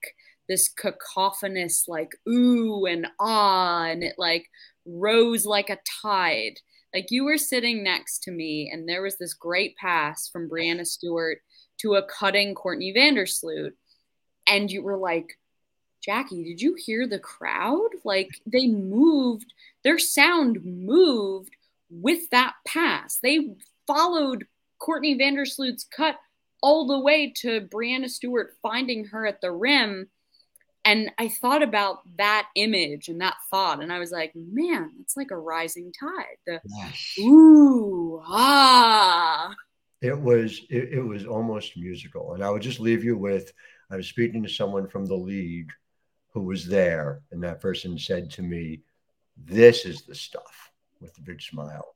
this 0.50 0.68
cacophonous 0.68 1.84
like 1.86 2.10
ooh 2.28 2.84
and 2.84 3.06
ah 3.20 3.84
and 3.84 4.02
it 4.02 4.16
like 4.18 4.46
rose 4.84 5.46
like 5.46 5.70
a 5.70 5.78
tide 6.02 6.54
like 6.92 7.06
you 7.10 7.24
were 7.24 7.38
sitting 7.38 7.84
next 7.84 8.24
to 8.24 8.32
me 8.32 8.68
and 8.72 8.88
there 8.88 9.00
was 9.00 9.16
this 9.16 9.32
great 9.32 9.76
pass 9.76 10.28
from 10.28 10.50
Breanna 10.50 10.84
Stewart 10.84 11.38
to 11.78 11.94
a 11.94 12.02
cutting 12.02 12.56
Courtney 12.56 12.92
Vandersloot 12.92 13.70
and 14.48 14.70
you 14.72 14.82
were 14.82 14.96
like 14.96 15.38
Jackie 16.02 16.44
did 16.44 16.60
you 16.60 16.74
hear 16.74 17.06
the 17.06 17.18
crowd 17.18 17.90
like 18.04 18.30
they 18.46 18.66
moved 18.66 19.52
their 19.84 19.98
sound 19.98 20.58
moved 20.64 21.54
with 21.90 22.30
that 22.30 22.54
pass 22.66 23.18
they 23.22 23.50
followed 23.86 24.46
Courtney 24.78 25.18
Vandersloot's 25.18 25.84
cut 25.84 26.16
all 26.62 26.86
the 26.86 26.98
way 26.98 27.32
to 27.36 27.62
Breanna 27.62 28.08
Stewart 28.08 28.56
finding 28.62 29.06
her 29.06 29.26
at 29.26 29.40
the 29.40 29.52
rim. 29.52 30.08
And 30.84 31.10
I 31.18 31.28
thought 31.28 31.62
about 31.62 31.98
that 32.16 32.48
image 32.54 33.08
and 33.08 33.20
that 33.20 33.36
thought, 33.50 33.82
and 33.82 33.92
I 33.92 33.98
was 33.98 34.10
like, 34.10 34.32
man, 34.34 34.92
it's 35.00 35.16
like 35.16 35.30
a 35.30 35.36
rising 35.36 35.92
tide. 35.98 36.36
The 36.46 36.60
yes. 36.64 37.14
ooh, 37.20 38.22
ah. 38.24 39.54
It 40.00 40.18
was 40.18 40.62
it, 40.70 40.94
it 40.94 41.02
was 41.02 41.26
almost 41.26 41.76
musical. 41.76 42.32
And 42.32 42.42
I 42.42 42.48
would 42.48 42.62
just 42.62 42.80
leave 42.80 43.04
you 43.04 43.18
with 43.18 43.52
I 43.90 43.96
was 43.96 44.08
speaking 44.08 44.42
to 44.42 44.48
someone 44.48 44.88
from 44.88 45.04
the 45.04 45.16
league 45.16 45.70
who 46.32 46.42
was 46.42 46.66
there, 46.66 47.22
and 47.30 47.42
that 47.42 47.60
person 47.60 47.98
said 47.98 48.30
to 48.32 48.42
me, 48.42 48.80
This 49.36 49.84
is 49.84 50.02
the 50.02 50.14
stuff 50.14 50.70
with 51.00 51.16
a 51.18 51.22
big 51.22 51.40
smile. 51.40 51.94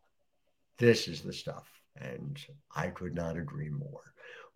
This 0.79 1.09
is 1.09 1.23
the 1.23 1.33
stuff. 1.33 1.69
And 1.97 2.45
I 2.75 2.89
could 2.89 3.15
not 3.15 3.37
agree 3.37 3.71
more. 3.71 4.01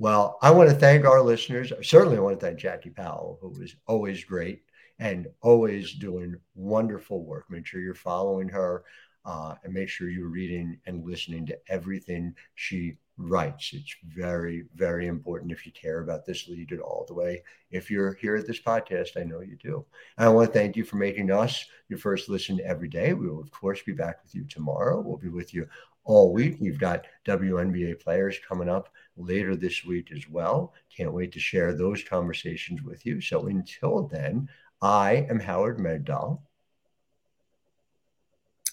Well, 0.00 0.38
I 0.42 0.50
want 0.50 0.70
to 0.70 0.76
thank 0.76 1.04
our 1.04 1.22
listeners. 1.22 1.72
I 1.72 1.82
certainly 1.82 2.18
want 2.18 2.38
to 2.38 2.44
thank 2.44 2.58
Jackie 2.58 2.90
Powell, 2.90 3.38
who 3.40 3.50
was 3.50 3.76
always 3.86 4.24
great 4.24 4.62
and 4.98 5.28
always 5.40 5.92
doing 5.92 6.36
wonderful 6.54 7.24
work. 7.24 7.44
Make 7.50 7.66
sure 7.66 7.80
you're 7.80 7.94
following 7.94 8.48
her 8.48 8.84
uh, 9.24 9.54
and 9.62 9.72
make 9.72 9.88
sure 9.88 10.08
you're 10.08 10.28
reading 10.28 10.78
and 10.86 11.04
listening 11.04 11.46
to 11.46 11.58
everything 11.68 12.34
she 12.54 12.96
writes. 13.18 13.70
It's 13.74 13.96
very, 14.06 14.64
very 14.74 15.08
important 15.08 15.52
if 15.52 15.66
you 15.66 15.72
care 15.72 16.00
about 16.00 16.24
this 16.24 16.48
lead 16.48 16.72
at 16.72 16.78
all. 16.78 17.04
The 17.06 17.14
way, 17.14 17.42
if 17.70 17.90
you're 17.90 18.14
here 18.14 18.36
at 18.36 18.46
this 18.46 18.60
podcast, 18.60 19.20
I 19.20 19.24
know 19.24 19.40
you 19.40 19.56
do. 19.56 19.84
And 20.16 20.26
I 20.26 20.30
want 20.30 20.52
to 20.52 20.58
thank 20.58 20.76
you 20.76 20.84
for 20.84 20.96
making 20.96 21.30
us 21.30 21.66
your 21.88 21.98
first 21.98 22.28
listen 22.28 22.60
every 22.64 22.88
day. 22.88 23.12
We 23.12 23.28
will, 23.28 23.40
of 23.40 23.50
course, 23.50 23.82
be 23.82 23.92
back 23.92 24.22
with 24.22 24.34
you 24.34 24.44
tomorrow. 24.44 25.00
We'll 25.00 25.18
be 25.18 25.28
with 25.28 25.52
you 25.52 25.68
all 26.04 26.32
week. 26.32 26.56
We've 26.60 26.78
got 26.78 27.06
WNBA 27.26 28.00
players 28.00 28.38
coming 28.48 28.68
up 28.68 28.88
later 29.16 29.56
this 29.56 29.84
week 29.84 30.12
as 30.12 30.28
well. 30.28 30.72
Can't 30.96 31.12
wait 31.12 31.32
to 31.32 31.40
share 31.40 31.74
those 31.74 32.02
conversations 32.04 32.82
with 32.82 33.04
you. 33.04 33.20
So 33.20 33.48
until 33.48 34.06
then, 34.06 34.48
I 34.80 35.26
am 35.28 35.40
Howard 35.40 35.78
Megdal. 35.78 36.40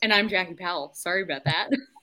And 0.02 0.14
I'm 0.14 0.30
Jackie 0.30 0.54
Powell. 0.54 0.92
Sorry 0.94 1.24
about 1.24 1.46
that. 1.46 1.70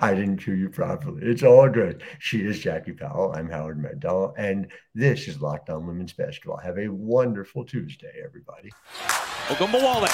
I 0.00 0.14
didn't 0.14 0.38
cue 0.38 0.54
you 0.54 0.70
properly. 0.70 1.22
It's 1.22 1.42
all 1.42 1.68
good. 1.68 2.02
She 2.18 2.38
is 2.38 2.58
Jackie 2.58 2.92
Powell. 2.92 3.34
I'm 3.36 3.50
Howard 3.50 3.78
Megdal. 3.78 4.32
And 4.38 4.68
this 4.94 5.28
is 5.28 5.42
Locked 5.42 5.68
On 5.68 5.86
Women's 5.86 6.14
Basketball. 6.14 6.56
Have 6.56 6.78
a 6.78 6.88
wonderful 6.88 7.64
Tuesday, 7.64 8.22
everybody. 8.24 8.70
Ogunbowale 9.48 10.08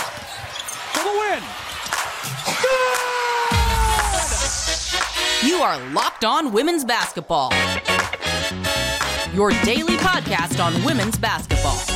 for 0.93 1.05
the 1.05 1.13
win. 1.21 1.43
You 5.49 5.57
are 5.63 5.79
Locked 5.93 6.25
On 6.25 6.53
Women's 6.53 6.85
Basketball, 6.85 7.53
your 9.35 9.51
daily 9.65 9.97
podcast 9.97 10.65
on 10.65 10.85
women's 10.85 11.17
basketball. 11.19 11.92